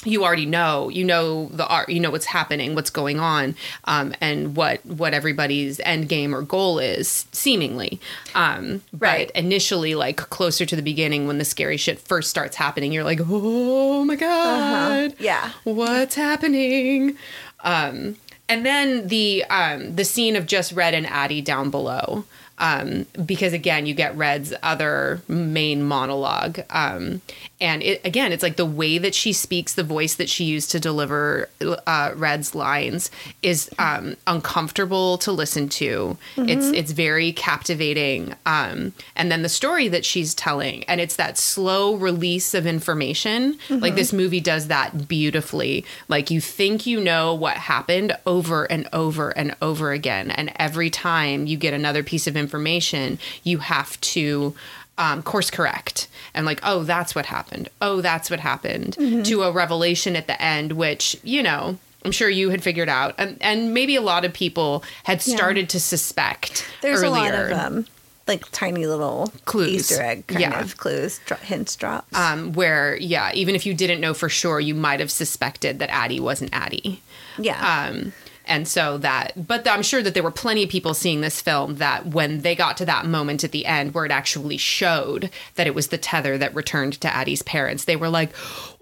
[0.03, 4.15] you already know you know the art you know what's happening what's going on um,
[4.23, 8.01] and what what everybody's end game or goal is seemingly
[8.35, 9.27] um, Right.
[9.29, 13.05] but initially like closer to the beginning when the scary shit first starts happening you're
[13.05, 15.51] like oh my god Yeah.
[15.65, 17.19] what's happening
[17.63, 18.17] um,
[18.51, 22.25] and then the um, the scene of just red and addie down below
[22.59, 27.23] um, because again you get red's other main monologue um,
[27.61, 30.71] and it again it's like the way that she speaks the voice that she used
[30.71, 31.49] to deliver
[31.87, 33.11] uh, red's lines
[33.43, 36.17] is um, uncomfortable to listen to.
[36.37, 38.35] It's it's very captivating.
[38.47, 43.59] Um, and then the story that she's telling and it's that slow release of information.
[43.69, 45.85] Like this movie does that beautifully.
[46.09, 50.31] Like you think you know what happened over and over and over again.
[50.31, 54.55] And every time you get another piece of information you have to
[55.01, 58.95] um, course correct and like oh that's what happened oh that's what happened
[59.25, 63.15] to a revelation at the end which you know i'm sure you had figured out
[63.19, 65.37] and, and maybe a lot of people had Yeah.
[65.37, 67.33] started to suspect There's earlier.
[67.33, 67.87] a lot of um,
[68.29, 69.91] like tiny little Clues.
[69.91, 70.61] Easter egg kind Yeah.
[70.61, 72.15] of clues, dro- hints, drops.
[72.17, 75.91] um, where yeah even if you didn't know for sure you might have suspected that
[75.91, 77.01] addie wasn't addie
[77.39, 77.89] yeah.
[77.89, 78.13] um,
[78.51, 81.77] and so that but i'm sure that there were plenty of people seeing this film
[81.77, 85.67] that when they got to that moment at the end where it actually showed that
[85.67, 88.31] it was the tether that returned to addie's parents they were like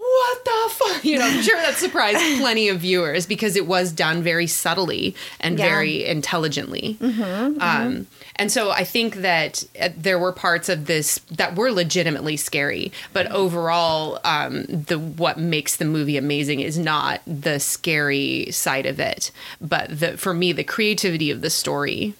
[0.09, 3.92] what the fuck you know i'm sure that surprised plenty of viewers because it was
[3.92, 5.64] done very subtly and Yeah.
[5.66, 8.06] Mm-hmm, very intelligently um,
[8.36, 12.92] and so I think that uh, there were parts of this that were legitimately scary,
[13.12, 19.00] but overall, um, the what makes the movie amazing is not the scary side of
[19.00, 22.14] it, but the for me the creativity of the story.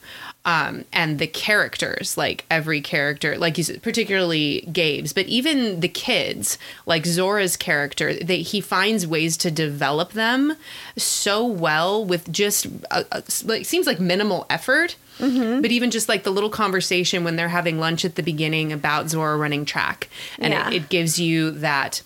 [0.49, 5.88] Um, and the characters, like every character, like you said, particularly Gabe's, but even the
[5.88, 10.57] kids, like Zora's character, they, he finds ways to develop them
[10.96, 14.96] so well with just a, a, like seems like minimal effort.
[15.18, 15.61] Mm-hmm.
[15.61, 19.11] But even just like the little conversation when they're having lunch at the beginning about
[19.11, 20.68] Zora running track, and Yeah.
[20.70, 22.01] it, it gives you that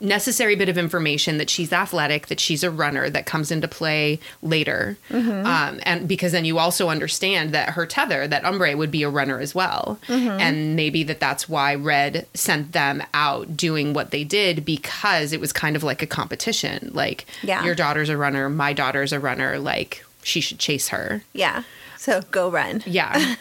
[0.00, 4.18] necessary bit of information that she's athletic, that she's a runner, that comes into play
[4.42, 4.96] later.
[5.10, 5.46] Mm-hmm.
[5.46, 9.08] Um, and because then you also understand that her tether, that Umbrae would be a
[9.10, 9.98] runner as well.
[10.08, 10.40] Mm-hmm.
[10.40, 15.40] And maybe that that's why Red sent them out doing what they did because it
[15.40, 16.90] was kind of like a competition.
[16.92, 17.64] Like, Yeah.
[17.64, 21.22] your daughter's a runner, my daughter's a runner, like, she should chase her.
[21.32, 21.62] yeah.
[22.02, 22.82] So go run.
[22.84, 23.36] Yeah.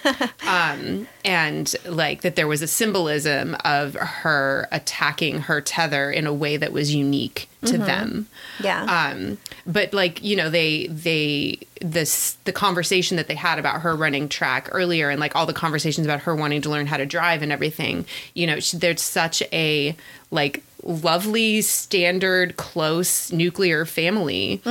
[0.47, 6.33] um, and like that there was a symbolism of her attacking her tether in a
[6.33, 8.27] way that was unique to them.
[8.59, 8.83] Yeah.
[8.83, 13.95] Um, but like, you know, they, they, this, the conversation that they had about her
[13.95, 17.05] running track earlier and like all the conversations about her wanting to learn how to
[17.07, 18.05] drive and everything,
[18.35, 19.95] you know, she, there's such a
[20.29, 24.61] like lovely, standard, close nuclear family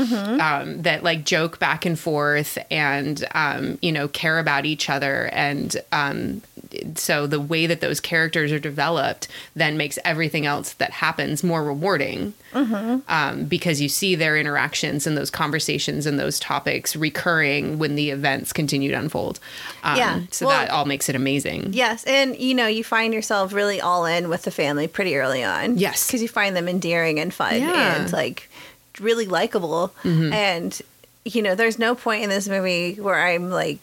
[0.41, 5.29] um, that like joke back and forth and, um, you know, care about each other
[5.33, 6.60] and, um, and
[6.97, 11.65] so the way that those characters are developed then makes everything else that happens more
[11.65, 17.95] rewarding um, because you see their interactions and those conversations and those topics recurring when
[17.95, 19.41] the events continue to unfold.
[19.83, 20.21] Um, Yeah.
[20.31, 21.71] So Well- that all makes it amazing.
[21.73, 25.43] Yes, and you know you find yourself really all in with the family pretty early
[25.45, 25.79] on.
[25.79, 26.07] Yes.
[26.07, 27.97] because you find them endearing and fun Yeah.
[28.03, 28.49] and like
[29.01, 29.93] really likable.
[30.05, 30.81] And
[31.25, 33.79] you know, there's no point in this movie where I'm like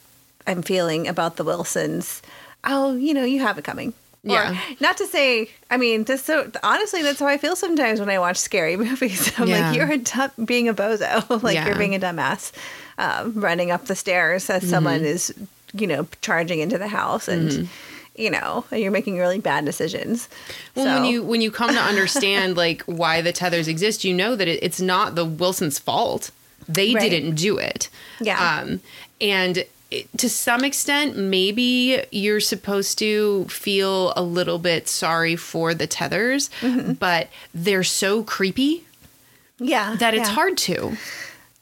[0.46, 2.22] I'm feeling about the Wilsons.
[2.64, 3.94] Oh, you know, you have it coming.
[4.26, 4.60] Or, Yeah.
[4.80, 8.20] not to say, I mean, just so honestly, that's how I feel sometimes when I
[8.20, 9.32] watch scary movies.
[9.38, 9.70] I'm Yeah.
[9.70, 11.68] like, you're a dumb, being a bozo, like Yeah.
[11.68, 12.52] you're being a dumbass,
[12.98, 15.34] um, running up the stairs as someone is,
[15.74, 17.70] you know, charging into the house, and
[18.16, 20.28] you know, you're making really bad decisions.
[20.74, 24.14] Well, So- when you when you come to understand like why the tethers exist, you
[24.14, 26.32] know that it, it's not the Wilsons' fault.
[26.68, 27.10] They Right.
[27.10, 27.88] didn't do it.
[28.20, 28.60] Yeah.
[28.62, 28.82] Um,
[29.22, 29.64] and
[30.18, 36.50] to some extent, maybe you're supposed to feel a little bit sorry for the tethers,
[36.62, 36.94] Mm-hmm.
[36.94, 38.84] but they're so creepy
[39.60, 40.36] yeah, that it's yeah.
[40.36, 40.98] hard to.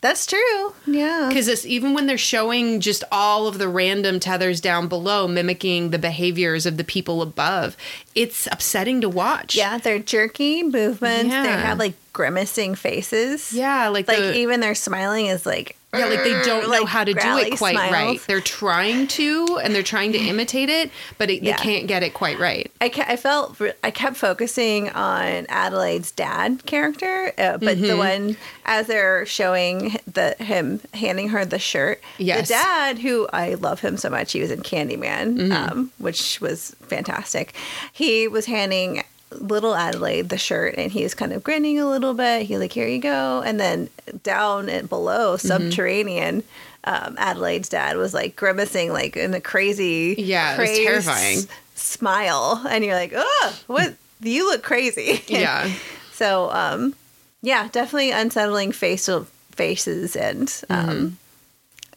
[0.01, 0.73] That's true.
[0.85, 5.89] Yeah, Because even when they're showing just all of the random tethers down below, mimicking
[5.89, 7.75] the behaviors of the people above,
[8.13, 9.55] it's upsetting to watch.
[9.55, 11.29] yeah, they're jerky movements.
[11.31, 13.51] They have like grimacing faces.
[13.51, 17.03] Yeah, like, like the, even their smiling is like Yeah, like they don't know how
[17.03, 17.91] to do it quite smiles.
[17.91, 18.21] right.
[18.25, 21.57] They're trying to, and they're trying to imitate it, but it, Yeah.
[21.57, 22.71] they can't get it quite right.
[22.79, 27.87] I, ke- I felt I kept focusing on Adelaide's dad character, uh, but Mm-hmm.
[27.87, 32.47] the one as they're showing the him handing her the shirt, Yes.
[32.47, 35.51] the dad who I love him so much, he was in Candyman, Mm-hmm.
[35.51, 37.53] um, which was fantastic.
[37.91, 42.43] He was handing little Adelaide the shirt, and he's kind of grinning a little bit.
[42.43, 43.89] He was like, "Here you go," and then
[44.23, 45.47] down and below, Mm-hmm.
[45.47, 46.43] subterranean.
[46.83, 51.39] Um, Adelaide's dad was like grimacing, like in a crazy, Yeah, it was crazed terrifying.
[51.73, 55.69] smile and you're like oh what you look crazy Yeah.
[56.13, 56.93] so um
[57.41, 61.17] yeah definitely unsettling facial faces and um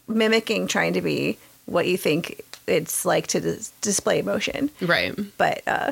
[0.09, 0.17] Mm-hmm.
[0.17, 5.13] mimicking trying to be what you think it's like to dis- display emotion Right.
[5.37, 5.91] but uh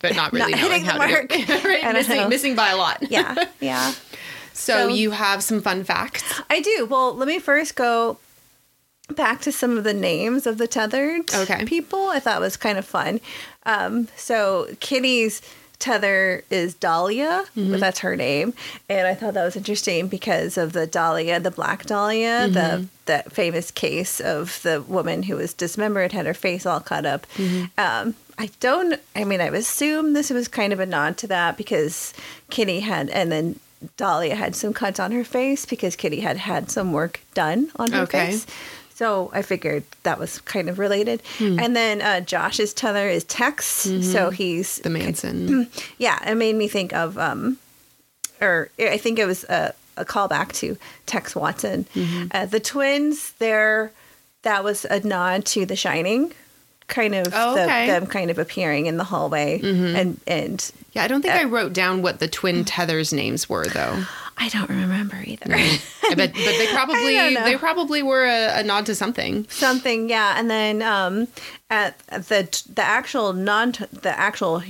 [0.00, 1.28] But not really Not knowing hitting the how to mark.
[1.28, 1.64] do it.
[1.64, 1.84] right?
[1.84, 2.98] I Missing, missing by a lot.
[3.10, 3.92] yeah yeah
[4.52, 6.22] So, So- you have some fun facts.
[6.50, 8.18] i do well let me first go
[9.14, 11.64] back to some of the names of the tethered Okay.
[11.64, 13.20] people i thought was kind of fun
[13.64, 15.40] um so kitty's
[15.78, 17.78] tether is dahlia Mm-hmm.
[17.78, 18.52] that's her name
[18.88, 22.52] and i thought that was interesting because of the dahlia the black dahlia Mm-hmm.
[22.52, 27.06] the that famous case of the woman who was dismembered had her face all cut
[27.06, 27.64] up Mm-hmm.
[27.78, 29.00] um I don't.
[29.16, 32.14] I mean, I assume this was kind of a nod to that because
[32.50, 33.58] Kitty had, and then
[33.96, 37.90] Dahlia had some cuts on her face because Kitty had had some work done on
[37.92, 38.26] her Okay.
[38.26, 38.46] face.
[38.94, 41.22] So I figured that was kind of related.
[41.38, 41.58] Hmm.
[41.60, 44.02] And then uh, Josh's tether is Tex, Mm-hmm.
[44.02, 45.70] so he's The Manson.
[45.98, 46.18] yeah.
[46.28, 47.58] It made me think of um,
[48.40, 50.76] or I think it was a, a callback to
[51.06, 51.86] Tex Watson.
[51.94, 52.26] Mm-hmm.
[52.32, 53.92] Uh, the twins, there,
[54.42, 56.32] that was a nod to The Shining.
[56.88, 57.86] Kind of Oh, the- okay.
[57.86, 61.72] them kind of appearing in the hallway, and and Yeah, I don't think I wrote
[61.72, 64.04] down what the twin tethers names were though.
[64.40, 65.52] I don't remember either.
[65.52, 69.46] I bet, but they probably they probably were a, a nod to something.
[69.50, 71.28] something yeah and then um
[71.70, 74.62] at the the actual non the actual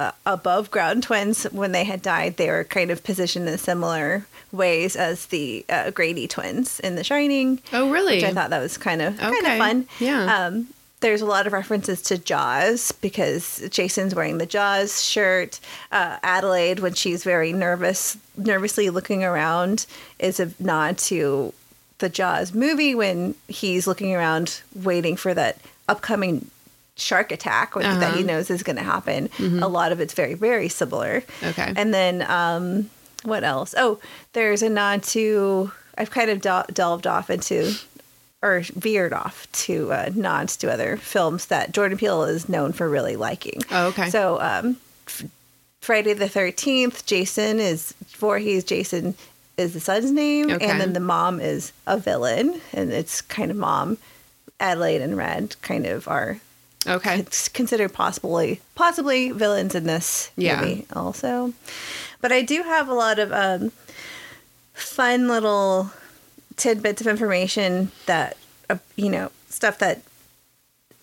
[0.00, 4.24] uh, above ground twins when they had died they were kind of positioned in similar
[4.52, 8.14] ways as the uh, grady twins in the shining Oh, really?
[8.16, 10.46] which i thought that was kind of kind of fun Yeah.
[10.46, 10.68] um
[11.00, 15.60] there's a lot of references to Jaws because Jason's wearing the Jaws shirt.
[15.92, 19.86] Uh, Adelaide, when she's very nervous, nervously looking around,
[20.18, 21.52] is a nod to
[21.98, 26.50] the Jaws movie when he's looking around waiting for that upcoming
[26.96, 28.26] shark attack when- that he Uh-huh.
[28.26, 29.30] knows is going to happen.
[29.38, 31.22] A lot of it's very, very similar.
[31.44, 31.72] Okay.
[31.76, 32.90] And then um,
[33.22, 33.74] what else?
[33.78, 33.98] Oh,
[34.32, 35.70] there's a nod to.
[35.96, 37.74] I've kind of del- delved off into,
[38.42, 42.88] or veered off to uh, nods to other films that Jordan Peele is known for
[42.88, 43.60] really liking.
[43.70, 44.10] Oh, okay.
[44.10, 44.76] So, um,
[45.06, 45.24] F-
[45.80, 48.64] Friday the Thirteenth, Jason is Voorhees.
[48.64, 49.14] Jason
[49.56, 50.68] is the son's name, Okay.
[50.68, 53.98] and then the mom is a villain, and it's kind of mom.
[54.60, 56.38] Adelaide and Red kind of are
[56.86, 57.18] okay.
[57.20, 60.60] it's considered possibly possibly villains in this Yeah.
[60.60, 61.52] movie also.
[62.20, 63.70] But I do have a lot of um,
[64.74, 65.90] fun little
[66.58, 68.36] tidbits of information that
[68.68, 70.02] uh, you know stuff that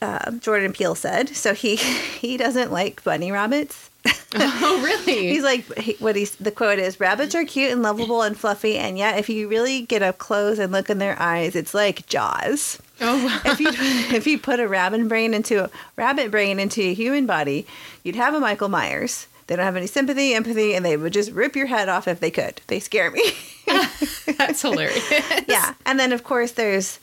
[0.01, 1.29] uh, Jordan Peele said.
[1.29, 1.75] So he
[2.19, 3.89] he doesn't like bunny rabbits.
[4.37, 5.27] Oh, really?
[5.29, 8.77] He's like he, what he's the quote is rabbits are cute and lovable and fluffy
[8.77, 12.05] and yet if you really get up close and look in their eyes it's like
[12.07, 12.81] jaws.
[12.99, 13.39] Oh, wow.
[13.45, 13.69] if you
[14.13, 17.65] if you put a rabbit brain into a rabbit brain into a human body,
[18.03, 19.27] you'd have a Michael Myers.
[19.47, 22.19] They don't have any sympathy, empathy, and they would just rip your head off if
[22.19, 22.61] they could.
[22.67, 23.31] They scare me.
[24.37, 25.07] That's hilarious.
[25.47, 26.99] yeah, and then of course there's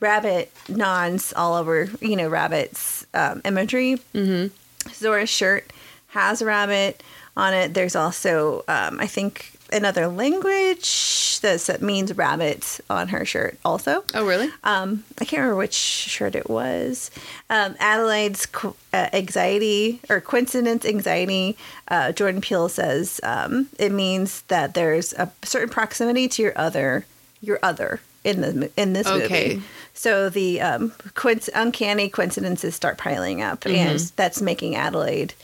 [0.00, 1.90] rabbit nons all over.
[2.00, 3.98] You know, rabbits um, imagery.
[4.14, 4.54] Mm-hmm.
[4.90, 5.70] Zora's shirt
[6.08, 7.02] has a rabbit
[7.36, 7.74] on it.
[7.74, 14.04] There's also, um, I think, another language that means rabbit on her shirt also.
[14.14, 14.48] Oh, really?
[14.62, 17.10] Um, I can't remember which shirt it was.
[17.50, 21.56] Um, Adelaide's qu- uh, anxiety or coincidence anxiety.
[21.88, 27.04] Uh, Jordan Peele says um, it means that there's a certain proximity to your other,
[27.40, 29.54] your other in the in this Okay.
[29.54, 29.62] movie.
[29.94, 35.34] So the um, coinc- uncanny coincidences start piling up, and that's making Adelaide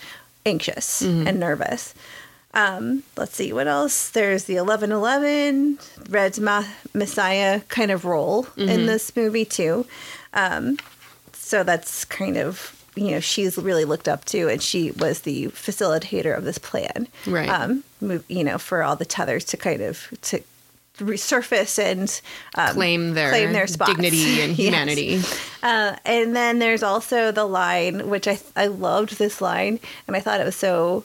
[0.47, 1.93] anxious and nervous.
[2.55, 4.09] Um, let's see what else.
[4.11, 5.79] There's the eleven eleven
[6.09, 9.87] Red's Ma- Messiah kind of role in this movie too.
[10.35, 10.79] Um,
[11.33, 15.47] so that's kind of you know she's really looked up to, and she was the
[15.49, 17.07] facilitator of this plan.
[17.27, 17.49] Right.
[17.49, 17.85] Um,
[18.29, 20.43] you know, for all the tethers to kind of to
[20.99, 22.21] resurface and
[22.57, 23.93] um, Claim their, claim their spots.
[23.93, 24.59] dignity and Yes.
[24.59, 25.21] humanity.
[25.63, 30.21] Uh, and then there's also the line, which I I loved this line, and I
[30.21, 31.05] thought it was so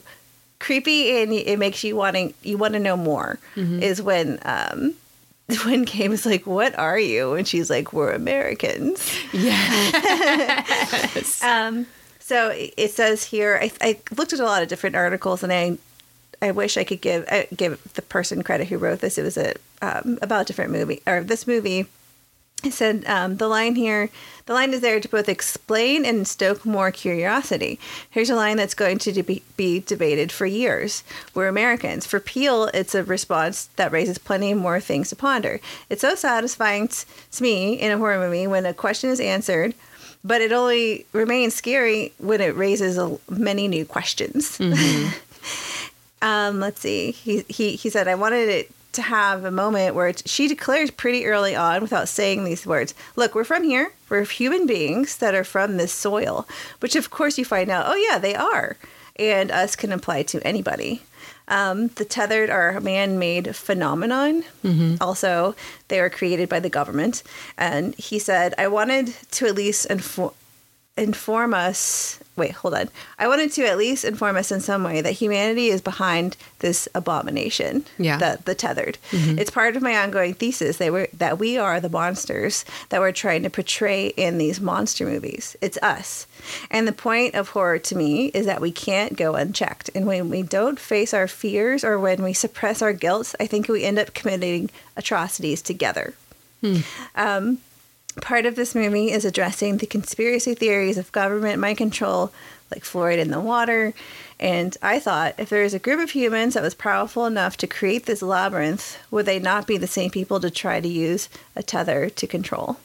[0.64, 3.38] creepy, and it makes you wanting you want to know more.
[3.56, 4.94] Is when um,
[5.64, 11.32] when Gabe is like, "What are you?" and she's like, "We're Americans." Yes.
[11.44, 11.86] Um,
[12.18, 15.52] so it it says here, I, I looked at a lot of different articles, and
[15.52, 15.76] I,
[16.40, 19.18] I wish I could give I give the person credit who wrote this.
[19.18, 21.86] It was a um, about a different movie or this movie.
[22.62, 24.08] It said um, the line here,
[24.46, 27.78] the line is there to both explain and stoke more curiosity.
[28.08, 31.04] Here's a line that's going to be, be debated for years.
[31.34, 32.06] We're Americans.
[32.06, 35.60] For Peele, it's a response that raises plenty more things to ponder.
[35.90, 39.74] It's so satisfying t- to me in a horror movie when a question is answered
[40.24, 44.58] but it only remains scary when it raises a, many new questions.
[46.22, 47.10] um, let's see.
[47.12, 50.90] He, he he said I wanted it to have a moment where it, she declares
[50.90, 53.92] pretty early on, without saying these words, "Look, we're from here.
[54.08, 56.46] We're human beings that are from this soil."
[56.80, 57.86] Which, of course, you find out.
[57.88, 58.76] Oh yeah, they are,
[59.16, 61.02] and us can apply to anybody.
[61.46, 64.44] Um, the tethered are a man-made phenomenon.
[65.00, 65.54] Also,
[65.88, 67.22] they were created by the government,
[67.58, 70.32] and he said, "I wanted to at least inform."
[70.96, 72.88] inform us wait hold on.
[73.18, 76.88] I wanted to at least inform us in some way that humanity is behind this
[76.94, 78.18] abomination Yeah.
[78.18, 78.98] the, the tethered.
[79.10, 79.38] Mm-hmm.
[79.38, 83.12] It's part of my ongoing thesis that we that we are the monsters that we're
[83.12, 85.56] trying to portray in these monster movies.
[85.60, 86.26] It's us.
[86.70, 89.90] And the point of horror to me is that we can't go unchecked.
[89.94, 93.68] And when we don't face our fears or when we suppress our guilt i think
[93.68, 96.14] we end up committing atrocities together
[96.60, 96.78] hmm.
[97.16, 97.58] um,
[98.20, 102.32] part of this movie is addressing the conspiracy theories of government mind control,
[102.70, 103.92] like fluoride in the water.
[104.40, 107.66] And I thought if there is a group of humans that was powerful enough to
[107.66, 111.62] create this labyrinth, would they not be the same people to try to use a
[111.62, 112.78] tether to control?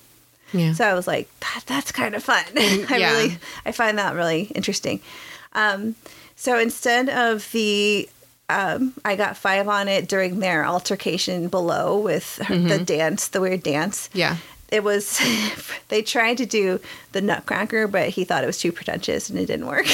[0.54, 0.74] Yeah.
[0.74, 2.44] So I was like, that, that's kind of fun.
[2.58, 3.12] I Yeah.
[3.12, 5.00] really, I find that really interesting.
[5.54, 5.96] Um,
[6.36, 8.08] so instead of the,
[8.50, 13.42] um, I got five on it during their altercation below with her, the dance, the
[13.42, 14.38] weird dance yeah.
[14.72, 15.20] It was
[15.90, 16.80] they tried to do
[17.12, 19.88] the nutcracker but he thought it was too pretentious and it didn't work.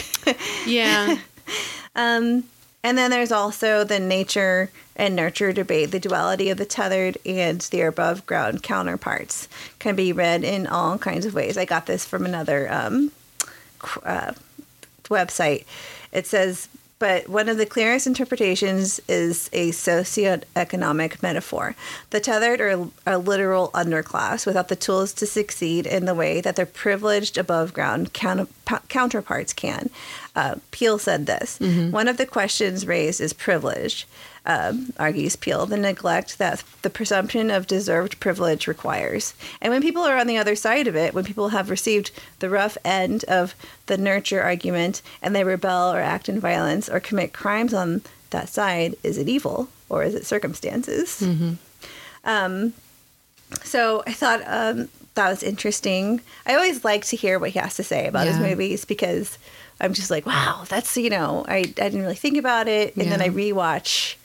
[0.66, 1.18] Yeah.
[1.96, 2.44] and
[2.84, 7.88] then there's also the nature and nurture debate the duality of the tethered and their
[7.88, 9.48] above ground counterparts
[9.80, 11.58] can be read in all kinds of ways.
[11.58, 13.12] I got this from another um,
[14.04, 14.34] uh,
[15.06, 15.66] website.
[16.12, 21.76] It says but one of the clearest interpretations is a socioeconomic metaphor.
[22.12, 26.56] The tethered are a literal underclass without the tools to succeed in the way that
[26.56, 28.48] their privileged above ground counter-
[28.88, 29.90] counterparts can.
[30.36, 31.60] Uh, Peele said this
[31.92, 34.08] One of the questions raised is privilege,
[34.46, 39.34] um, argues Peele, the neglect that the presumption of deserved privilege requires.
[39.62, 42.50] And when people are on the other side of it, when people have received the
[42.50, 43.56] rough end of
[43.88, 48.50] the nurture argument and they rebel or act in violence or commit crimes on that
[48.50, 51.22] side, is it evil or is it circumstances?
[52.24, 52.74] Um,
[53.64, 56.22] so I thought um, that was interesting.
[56.46, 59.38] I always like to hear what he has to say about his movies because
[59.80, 63.12] I'm just like, wow, that's you know, I, I didn't really think about it, and
[63.12, 64.16] then I rewatch,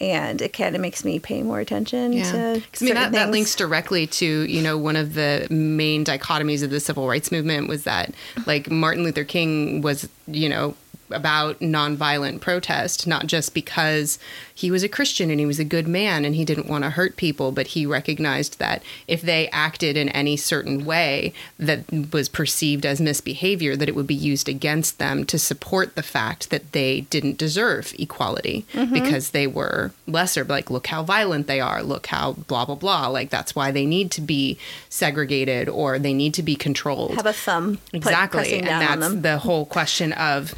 [0.00, 2.62] and it kind of makes me pay more attention to.
[2.80, 6.70] I mean, that, that links directly to, you know, one of the main dichotomies of
[6.70, 10.74] the civil rights movement was that, like, Martin Luther King was, you know,
[11.10, 14.18] about nonviolent protest, not just because
[14.54, 16.90] he was a Christian and he was a good man and he didn't want to
[16.90, 22.28] hurt people, but he recognized that if they acted in any certain way that was
[22.28, 26.72] perceived as misbehavior, that it would be used against them to support the fact that
[26.72, 28.92] they didn't deserve equality mm-hmm.
[28.92, 30.44] because they were lesser.
[30.44, 33.08] Like, look how violent they are, look how blah, blah, blah.
[33.08, 37.26] Like, that's why they need to be segregated or they need to be controlled Have
[37.26, 37.78] a thumb.
[37.92, 40.54] exactly pressing and that's the whole question of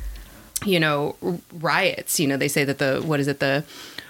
[0.65, 1.17] you know
[1.61, 3.65] riots you know they say that the what is it the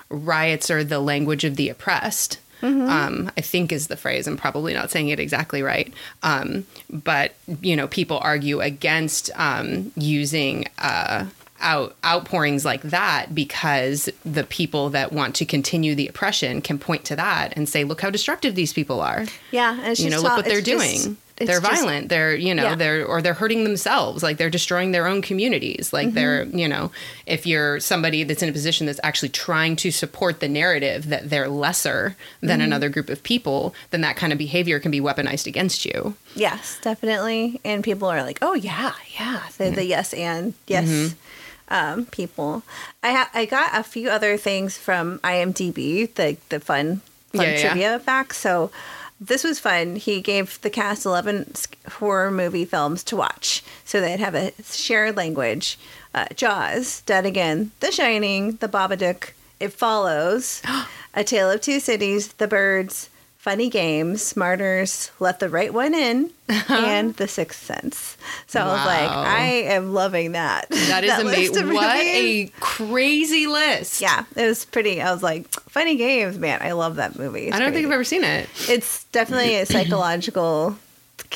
[0.08, 2.88] riots are the language of the oppressed Mm-hmm.
[2.88, 4.26] um, I think is the phrase.
[4.26, 5.94] I'm probably not saying it exactly right.
[6.24, 11.26] Um, but, you know, people argue against um, using uh,
[11.60, 17.04] out, outpourings like that because the people that want to continue the oppression can point
[17.04, 20.36] to that and say, look how destructive these people are yeah, and you know look
[20.36, 21.16] what they're doing
[21.46, 22.74] they're just- violent they're you know Yeah.
[22.74, 26.58] they're or they're hurting themselves like they're destroying their own communities like they're Mm-hmm.
[26.58, 26.90] you know
[27.26, 31.30] if you're somebody that's in a position that's actually trying to support the narrative that
[31.30, 32.66] they're lesser than Mm-hmm.
[32.66, 36.78] another group of people then that kind of behavior can be weaponized against you Yes,
[36.82, 37.60] definitely.
[37.64, 41.74] And people are like, "Oh yeah, yeah." The, the yes and yes Mm-hmm.
[41.74, 42.62] um, people.
[43.02, 47.00] I ha- I got a few other things from IMDb, the the fun
[47.32, 47.60] fun Yeah, yeah, yeah.
[47.70, 48.38] trivia facts.
[48.38, 48.70] So
[49.20, 49.96] this was fun.
[49.96, 51.52] He gave the cast eleven
[51.88, 55.78] horror movie films to watch, so they'd have a shared language.
[56.14, 60.62] Uh, Jaws, Dead Again, The Shining, The Babadook, It Follows,
[61.14, 63.10] A Tale of Two Sisters, The Birds,
[63.48, 66.28] Funny Games, Martyrs, Let the Right One In,
[66.68, 68.18] and The Sixth Sense.
[68.46, 70.68] So I was like, I am loving that.
[70.68, 72.50] that is list amazing what movies.
[72.50, 75.00] a crazy list yeah, it was pretty.
[75.00, 77.46] I was like, Funny Games, man, I love that movie.
[77.46, 80.76] It's i don't think i've ever seen it It's definitely a psychological.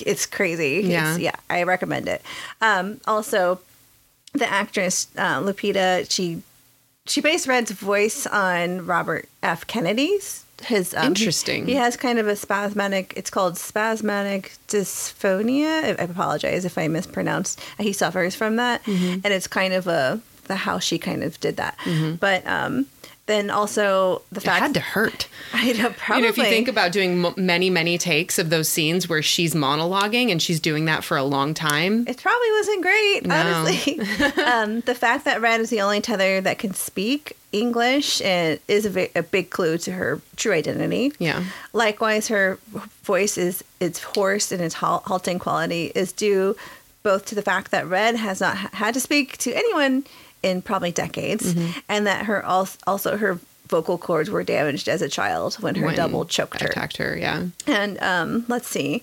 [0.05, 0.83] It's crazy.
[0.85, 1.13] Yeah.
[1.13, 1.37] It's, yeah.
[1.49, 2.21] I recommend it.
[2.61, 3.61] Um, also,
[4.35, 6.43] the actress uh, Lupita, she
[7.07, 9.67] she based Red's voice on Robert F.
[9.67, 10.42] Kennedy's.
[10.65, 11.67] His um, Interesting.
[11.67, 13.13] He, he has kind of a spasmodic.
[13.17, 15.85] It's called spasmodic dysphonia.
[15.85, 17.61] I I apologize if I mispronounced.
[17.79, 19.21] He suffers from that, Mm-hmm.
[19.25, 21.77] and it's kind of a the how she kind of did that.
[22.19, 22.87] But um,
[23.27, 26.37] then also the fact it fact had to hurt I know probably You know, if
[26.39, 30.41] you think about doing m- many, many takes of those scenes where she's monologuing and
[30.43, 33.35] she's doing that for a long time, It probably wasn't great, No.
[33.37, 34.01] honestly.
[34.45, 38.87] um, the fact that Red is the only tether that can speak English and is
[38.87, 41.13] a, a big clue to her true identity.
[41.19, 41.45] yeah,
[41.75, 42.59] Likewise, her
[43.05, 46.57] voice is its hoarse and its hal- halting quality is due
[47.03, 50.05] both to the fact that Red has not ha- had to speak to anyone
[50.43, 51.79] in probably decades, Mm-hmm.
[51.89, 53.39] and that her also, her
[53.69, 56.69] vocal cords were damaged as a child when her when double choked her.
[56.69, 57.17] attacked her.
[57.17, 59.03] Yeah, And um, let's see.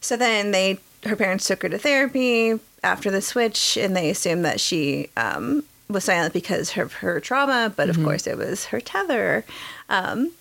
[0.00, 4.44] So then they, her parents took her to therapy after the switch, and they assumed
[4.44, 8.80] that she um, was silent because of her trauma, but of course it was her
[8.80, 9.44] tether.
[9.88, 10.32] Um,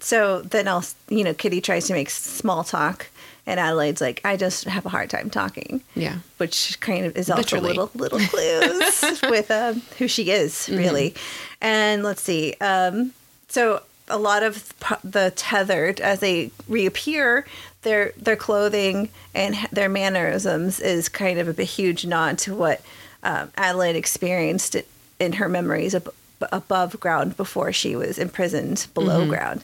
[0.00, 3.06] so then else, you know, Kitty tries to make small talk,
[3.46, 6.18] and Adelaide's like, "I just have a hard time talking." yeah.
[6.38, 7.68] which kind of is also Literally.
[7.68, 11.14] little little clues with um, who she is really.
[11.60, 12.54] And let's see.
[12.60, 13.12] Um,
[13.48, 14.72] so a lot of
[15.04, 17.46] the tethered as they reappear,
[17.82, 22.80] their their clothing and their mannerisms is kind of a huge nod to what
[23.22, 24.76] um, Adelaide experienced
[25.20, 26.12] in her memories ab-
[26.52, 29.62] above ground before she was imprisoned below ground.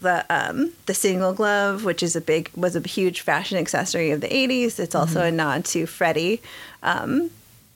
[0.00, 4.20] The um, the single glove, which is a big was a huge fashion accessory of
[4.20, 4.78] the '80s.
[4.78, 6.40] It's also a nod to Freddy,
[6.82, 7.30] um,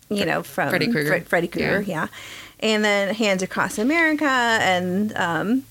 [0.08, 1.20] you know, from Freddy Krueger.
[1.22, 1.94] Fre- Krueger, Yeah.
[2.02, 2.06] yeah.
[2.60, 5.64] And then Hands Across America, and um,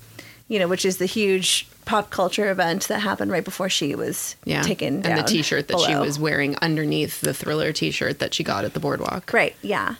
[0.47, 4.35] you know, which is the huge pop culture event that happened right before she was
[4.45, 4.61] Yeah.
[4.61, 5.15] taken and down.
[5.17, 8.79] the t-shirt that she was wearing underneath the thriller t-shirt that she got at the
[8.79, 9.33] boardwalk.
[9.33, 9.95] Right, yeah.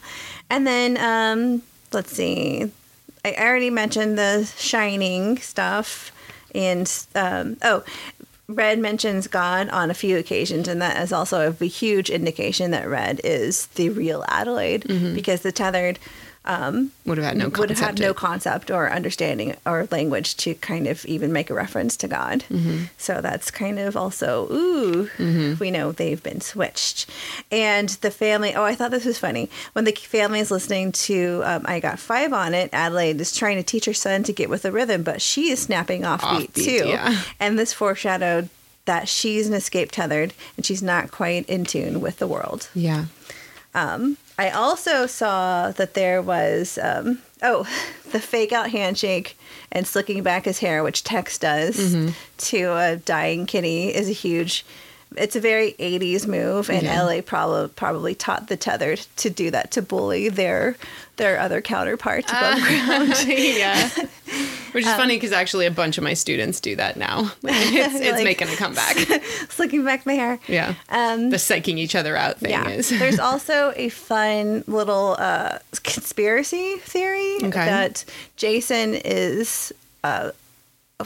[0.50, 1.62] And then um
[1.94, 2.72] let's see.
[3.26, 6.12] I already mentioned the shining stuff
[6.54, 7.84] and um oh
[8.50, 12.90] Red mentions God on a few occasions, and that is also a huge indication that
[12.90, 15.98] Red is the real Adelaide because the tethered
[17.06, 20.56] Would have had no would have had concept no concept or understanding or language to
[20.56, 22.44] kind of even make a reference to God.
[22.50, 22.86] Mm-hmm.
[22.98, 25.10] So that's kind of also, ooh,
[25.60, 27.10] we know they've been switched.
[27.52, 29.50] And the family, oh, I thought this was funny.
[29.72, 33.58] When the family is listening to um, I Got Five on it, Adelaide is trying
[33.58, 36.54] to teach her son to get with the rhythm, but she is snapping off beat
[36.54, 36.88] Offbeat, too.
[36.88, 37.22] yeah.
[37.40, 38.50] And this foreshadowed
[38.86, 42.70] that she's an escape tethered and she's not quite in tune with the world.
[42.76, 43.06] Yeah.
[44.38, 47.68] I also saw that there was um, oh
[48.12, 49.38] the fake out handshake
[49.72, 52.10] and slicking back his hair, which Tex does Mm-hmm.
[52.38, 54.66] to a dying kitty, is a huge
[55.18, 57.04] it's a very 80s move, and Yeah.
[57.04, 60.76] LA probably probably taught the tethered to do that to bully their
[61.18, 63.14] their other counterparts above ground.
[63.28, 63.90] yeah.
[64.72, 67.32] Which is Um, funny because actually a bunch of my students do that now.
[67.44, 68.98] It's, it's Like- making a comeback.
[69.50, 70.40] Slicking back my hair.
[70.48, 70.74] Yeah.
[70.90, 72.68] Um, the psyching each other out thing yeah.
[72.70, 72.90] is.
[72.90, 77.50] There's also a fun little uh, conspiracy theory Okay.
[77.52, 78.04] that
[78.38, 79.72] Jason is
[80.04, 80.32] uh,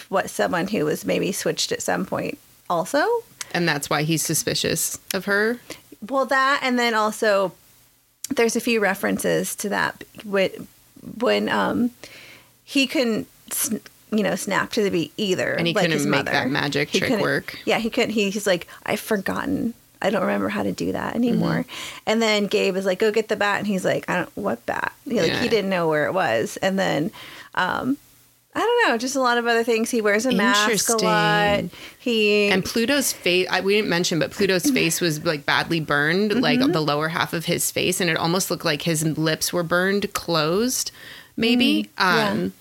[0.07, 2.37] what someone who was maybe switched at some point
[2.69, 3.05] also.
[3.53, 5.59] And that's why he's suspicious of her.
[6.07, 7.53] Well, that and then also
[8.29, 10.49] there's a few references to that when
[11.19, 11.91] when um
[12.63, 13.27] he couldn't
[14.11, 16.31] you know snap to the beat either, And he like couldn't his make mother.
[16.31, 17.57] that magic He trick work.
[17.65, 18.11] Yeah, he couldn't.
[18.11, 19.73] He, he's like, I've forgotten.
[20.01, 21.61] I don't remember how to do that anymore.
[21.65, 21.99] Mm-hmm.
[22.05, 24.63] And then Gabe is like, go get the bat, and he's like, I don't what
[24.65, 24.93] bat?
[25.05, 25.41] He, like Yeah.
[25.41, 26.57] he didn't know where it was.
[26.57, 27.11] And then.
[27.55, 27.97] um
[28.57, 29.91] I don't know, just a lot of other things.
[29.91, 31.65] He wears a mask a lot.
[31.99, 36.31] He And Pluto's face, I, we didn't mention, but Pluto's face was like badly burned,
[36.31, 36.39] Mm-hmm.
[36.41, 39.61] like the lower half of his face, and it almost looked like his lips were
[39.61, 40.91] burned closed,
[41.35, 41.83] maybe.
[41.83, 42.29] Mm, yeah.
[42.31, 42.53] um,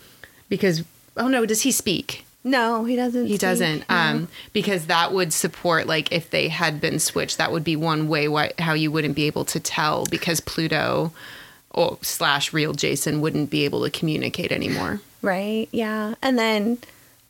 [0.51, 0.85] Because,
[1.17, 2.25] oh no, does he speak?
[2.45, 3.25] no, he doesn't.
[3.27, 3.41] He speak.
[3.41, 3.85] doesn't.
[3.89, 8.07] Um, because that would support, like, if they had been switched, that would be one
[8.07, 11.13] way why, how you wouldn't be able to tell because Pluto
[11.71, 15.01] or slash real Jason wouldn't be able to communicate anymore.
[15.27, 15.69] Right.
[15.73, 16.15] Yeah.
[16.23, 16.79] And then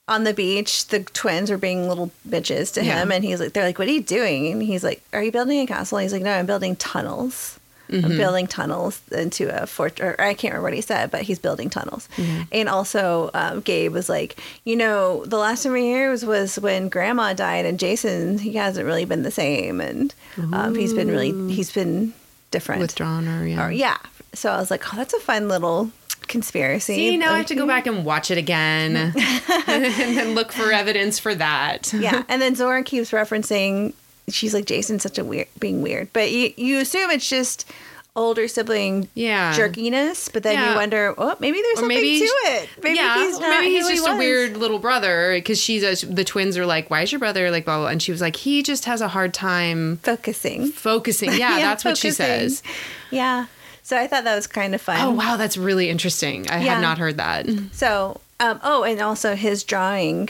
[0.08, 3.00] on the beach, the twins are being little bitches to Yeah.
[3.02, 5.32] him, and he's like, "They're like, what are you doing?" And he's like, "Are you
[5.32, 7.58] building a castle?" And he's like, "No, I'm building tunnels.
[7.90, 8.04] Mm-hmm.
[8.04, 11.38] I'm building tunnels into a fort." Or I can't remember what he said, but he's
[11.40, 12.08] building tunnels.
[12.52, 16.24] And also, um, Gabe was like, "You know, the last time we were here was,
[16.24, 20.14] was when Grandma died, and Jason he hasn't really been the same, and
[20.52, 22.12] um, he's been really he's been
[22.52, 23.66] different, Withdrawn or, yeah.
[23.66, 23.96] or yeah."
[24.34, 25.90] So I was like, "Oh, that's a fun little."
[26.28, 26.94] Conspiracy.
[26.94, 28.96] See, now I have to go back and watch it again
[29.66, 31.92] and then look for evidence for that.
[31.92, 33.92] yeah and then zora keeps referencing
[34.28, 37.64] she's like jason's such a weird being weird but you, you assume it's just
[38.16, 39.54] older sibling Yeah.
[39.54, 40.70] jerkiness but then Yeah.
[40.70, 43.74] you wonder oh maybe there's Or something maybe to it maybe yeah, he's not maybe
[43.74, 46.88] he's who he just a weird little brother because she's a, the twins are like,
[46.90, 49.08] "Why is your brother like blah blah?" And she was like, "He just has a
[49.08, 52.62] hard time focusing focusing." Yeah, that's what she says.
[53.10, 53.46] yeah
[53.86, 56.38] so i thought that was kind of fun Oh wow, that's really interesting.
[56.50, 56.74] I Yeah.
[56.74, 57.46] had not heard that.
[57.72, 60.28] so um, oh and also his drawing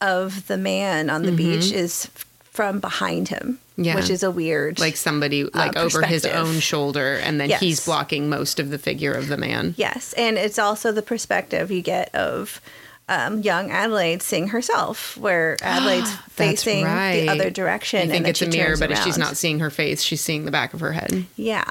[0.00, 2.06] of the man on the beach is
[2.42, 3.84] from behind him Mm-hmm.
[3.84, 3.94] Yeah.
[3.94, 7.60] which is a weird Like somebody like over his own shoulder, and then Yes.
[7.60, 9.74] he's blocking most of the figure of the man.
[9.78, 12.60] Yes, and it's also the perspective you get of
[13.08, 17.20] um, young Adelaide seeing herself, where Adelaide's facing right.
[17.20, 18.02] the other direction.
[18.02, 20.50] I think it's a mirror, but if she's not seeing her face, she's seeing the
[20.50, 21.26] back of her head.
[21.36, 21.64] yeah.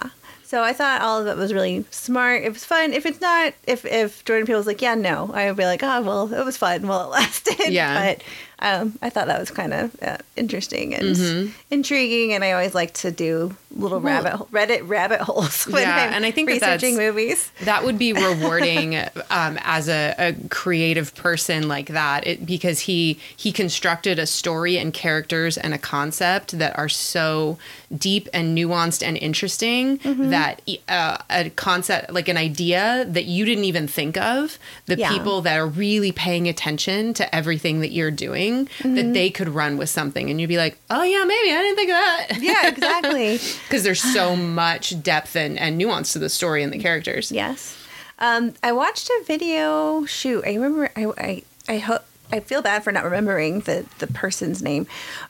[0.47, 2.43] So I thought all of it was really smart.
[2.43, 2.93] It was fun.
[2.93, 5.83] If it's not, if if Jordan Peele was like, yeah, no, I would be like,
[5.83, 7.67] oh, well, it was fun while it lasted.
[7.67, 8.13] Yeah.
[8.15, 8.23] But
[8.59, 11.51] um, I thought that was kind of uh, interesting and Mm-hmm.
[11.71, 12.33] intriguing.
[12.33, 16.13] And I always like to do little Well- rabbit Reddit rabbit holes when Yeah, I'm
[16.13, 17.51] and I think that researching that's- movies.
[17.65, 18.95] that would be rewarding
[19.29, 24.77] um, as a, a creative person like that it, because he he constructed a story
[24.77, 27.57] and characters and a concept that are so
[27.95, 30.29] deep and nuanced and interesting Mm-hmm.
[30.31, 34.57] that uh, a concept like an idea that you didn't even think of
[34.87, 35.09] the Yeah.
[35.09, 38.95] people that are really paying attention to everything that you're doing Mm-hmm.
[38.95, 41.75] that they could run with something and you'd be like oh yeah maybe i didn't
[41.75, 43.37] think of that Yeah, exactly.
[43.67, 47.75] because there's so much depth and, and nuance to the story and the characters Yes.
[48.19, 50.03] Um, I watched a video.
[50.05, 50.89] Shoot, I remember.
[50.95, 52.01] I I I hope.
[52.31, 54.87] I feel bad for not remembering the, the person's name,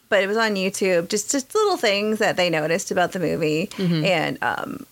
[0.09, 1.09] but it was on YouTube.
[1.09, 4.85] Just just little things that they noticed about the movie, and um,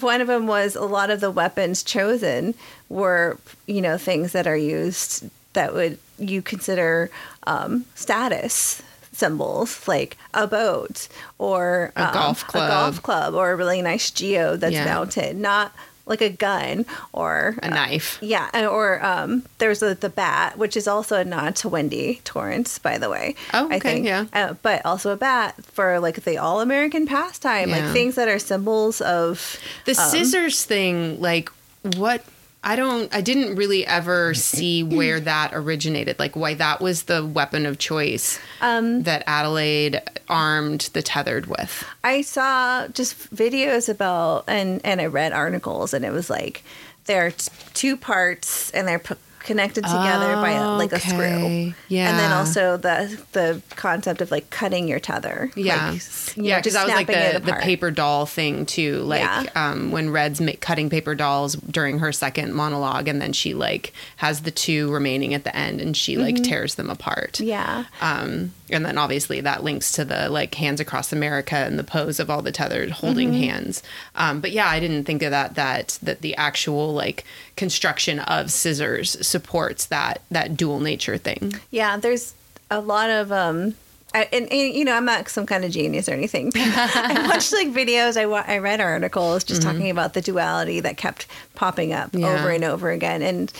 [0.00, 2.54] one of them was a lot of the weapons chosen
[2.88, 3.36] were
[3.66, 7.10] you know things that are used that would you consider
[7.46, 8.82] um, status
[9.12, 11.08] symbols like a boat
[11.38, 12.70] or A um, golf a club.
[12.70, 14.84] golf club or a really nice geo that's Yeah.
[14.84, 15.72] mounted, not
[16.06, 20.88] like a gun or a knife yeah, or um, there's a, the bat, which is
[20.88, 23.34] also a nod to Wendy Torrance, by the way.
[23.52, 24.06] Oh, I okay, think.
[24.06, 24.24] yeah.
[24.32, 27.80] Uh, but also a bat for like the all American pastime, Yeah.
[27.84, 29.58] like things that are symbols of.
[29.84, 31.50] The scissors thing, like
[31.96, 32.24] what
[32.62, 37.24] I don't I didn't really ever see where that originated, like why that was the
[37.24, 41.84] weapon of choice Um, that Adelaide armed the tethered with.
[42.02, 46.62] I saw just videos about and and I read articles, and it was like
[47.06, 49.14] there are t- two parts, and they're p-
[49.48, 51.72] connected together by a, like a screw.
[51.88, 52.10] Yeah.
[52.10, 55.50] And then also the the concept of like cutting your tether.
[55.56, 56.02] Yeah, Like,
[56.36, 58.98] yeah, because just that was like snapping it the, the paper doll thing too.
[59.02, 59.46] Like Yeah.
[59.56, 63.92] um, when Red's ma- cutting paper dolls during her second monologue, and then she like
[64.16, 67.32] has the two remaining at the end, and she like tears them apart.
[67.34, 67.48] Mm-hmm.
[67.48, 67.84] Yeah.
[68.00, 72.20] Um, and then obviously that links to the like hands across America and the pose
[72.20, 73.40] of all the tethered holding Mm-hmm.
[73.42, 73.82] hands.
[74.14, 75.54] Um, but yeah, I didn't think of that.
[75.54, 77.24] That that the actual like
[77.58, 81.54] construction of scissors supports that that dual nature thing.
[81.70, 82.34] Yeah, there's
[82.70, 83.74] a lot of um
[84.14, 86.50] I, and, and you know I'm not some kind of genius or anything.
[86.56, 88.16] I watched like videos.
[88.16, 92.20] I wa- I read articles just talking about the duality that kept popping up Mm-hmm.
[92.20, 92.40] Yeah.
[92.40, 93.52] over and over again, and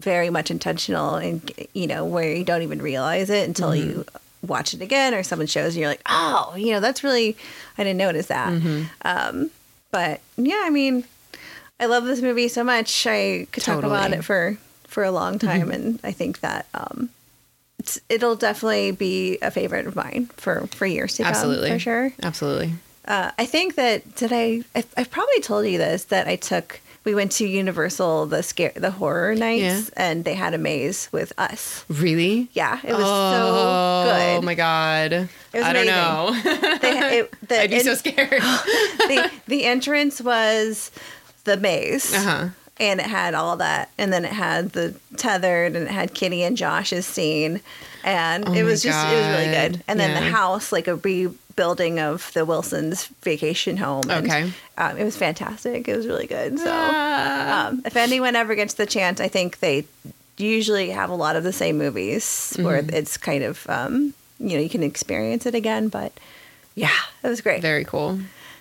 [0.00, 1.16] very much intentional.
[1.16, 3.88] And you know where you don't even realize it until Mm-hmm.
[3.90, 4.04] you
[4.46, 5.80] watch it again or someone shows you.
[5.80, 7.36] You're like, oh, you know that's really
[7.76, 8.52] I didn't notice that.
[8.52, 8.82] Mm-hmm.
[9.02, 9.50] Um,
[9.90, 11.02] but yeah, I mean,
[11.80, 13.06] I love this movie so much.
[13.06, 14.56] I could talk about it for
[14.86, 17.10] for a long time, and I think that um,
[17.78, 21.30] it's, it'll definitely be a favorite of mine for for years to come.
[21.30, 22.12] Absolutely, come, for sure.
[22.22, 22.74] Absolutely.
[23.04, 24.84] Uh, I think that did I, I?
[24.96, 26.80] I've probably told you this that I took.
[27.04, 29.94] We went to Universal the scare the horror nights, Yeah.
[29.96, 31.84] and they had a maze with us.
[31.88, 32.48] Really?
[32.52, 34.38] Yeah, it was oh, so good.
[34.38, 35.12] Oh my god!
[35.12, 36.38] It was I don't know.
[36.42, 38.28] They, it, the, I'd be so scared.
[38.42, 40.90] the the entrance was
[41.48, 42.14] the maze.
[42.14, 42.48] Uh-huh.
[42.80, 46.44] And it had all that, and then it had the tethered, and it had Kitty
[46.44, 47.60] and Josh's scene,
[48.04, 49.82] and Oh it was just it was really good.
[49.88, 54.04] And then the house, like a rebuilding of the Wilsons' vacation home.
[54.08, 54.52] and, Okay.
[54.76, 55.88] um, it was fantastic.
[55.88, 56.60] It was really good.
[56.60, 57.66] So, Ah.
[57.66, 59.84] um, if anyone ever gets the chance, I think they
[60.36, 62.94] usually have a lot of the same movies where Mm-hmm.
[62.94, 65.88] it's kind of um, you know you can experience it again.
[65.88, 66.12] But
[66.76, 66.94] yeah,
[67.24, 67.60] it was great.
[67.60, 68.20] Very cool.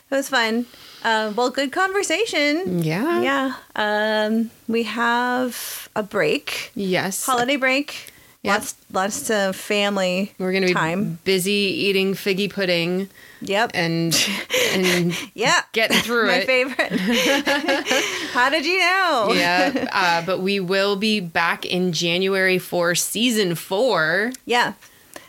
[0.10, 0.66] It was fun.
[1.04, 2.84] Uh, well, good conversation.
[2.84, 3.22] Yeah.
[3.22, 3.54] Yeah.
[3.76, 7.26] Um, we have a break, Yes.
[7.26, 8.12] holiday break.
[8.44, 8.54] Yep.
[8.54, 10.32] Lots, lots of family.
[10.38, 11.20] We're gonna be time.
[11.24, 13.10] busy eating figgy pudding
[13.42, 13.72] Yep.
[13.74, 14.30] and
[14.74, 15.62] and yeah.
[15.74, 16.46] getting through My it.
[16.46, 16.92] favorite.
[18.32, 19.32] How did you know?
[19.34, 19.88] yeah.
[19.92, 24.32] Uh, but we will be back in January for season four.
[24.46, 24.74] Yeah.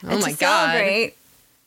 [0.05, 0.73] Oh And my God.
[0.73, 1.15] Celebrate,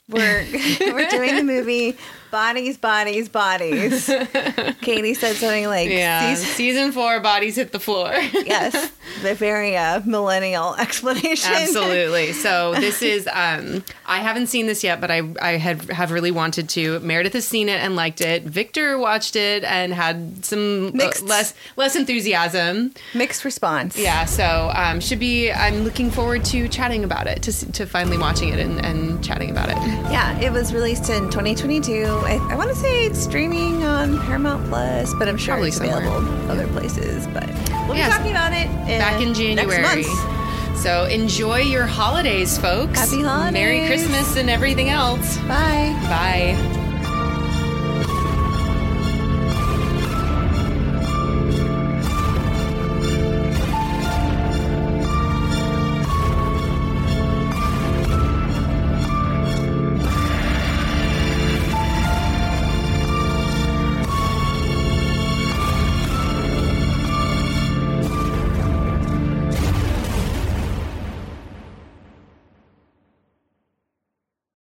[0.09, 0.45] we're
[0.93, 1.97] we're doing the movie
[2.31, 4.07] Bodies, Bodies, Bodies.
[4.07, 6.33] Kaity said something like, Yeah.
[6.33, 8.11] "Season- Season four, bodies hit the floor.
[8.33, 8.91] yes,
[9.21, 11.51] the very uh, millennial explanation.
[11.51, 12.31] Absolutely.
[12.33, 16.31] So this is um I haven't seen this yet, but I I had have really
[16.31, 16.99] wanted to.
[17.01, 18.43] Meredith has seen it and liked it.
[18.43, 21.23] Victor watched it and had some uh, Mixed.
[21.23, 22.93] less less enthusiasm.
[23.13, 23.97] Mixed response.
[23.97, 28.17] Yeah, so um should be I'm looking forward to chatting about it, to to finally
[28.17, 29.75] watching it and, and chatting about it.
[30.11, 32.20] Yeah, it was released in 2022.
[32.25, 35.77] I, I want to say it's streaming on Paramount Plus, but I'm sure Probably it's
[35.77, 35.97] somewhere.
[35.97, 37.27] available other places.
[37.27, 37.47] But
[37.87, 38.67] we'll be talking about it
[38.99, 39.81] Back in January.
[39.81, 40.77] Next month.
[40.79, 42.97] So enjoy your holidays, folks.
[42.99, 43.53] Happy holidays.
[43.53, 45.37] Merry Christmas and everything else.
[45.39, 45.95] Bye.
[46.09, 46.77] Bye.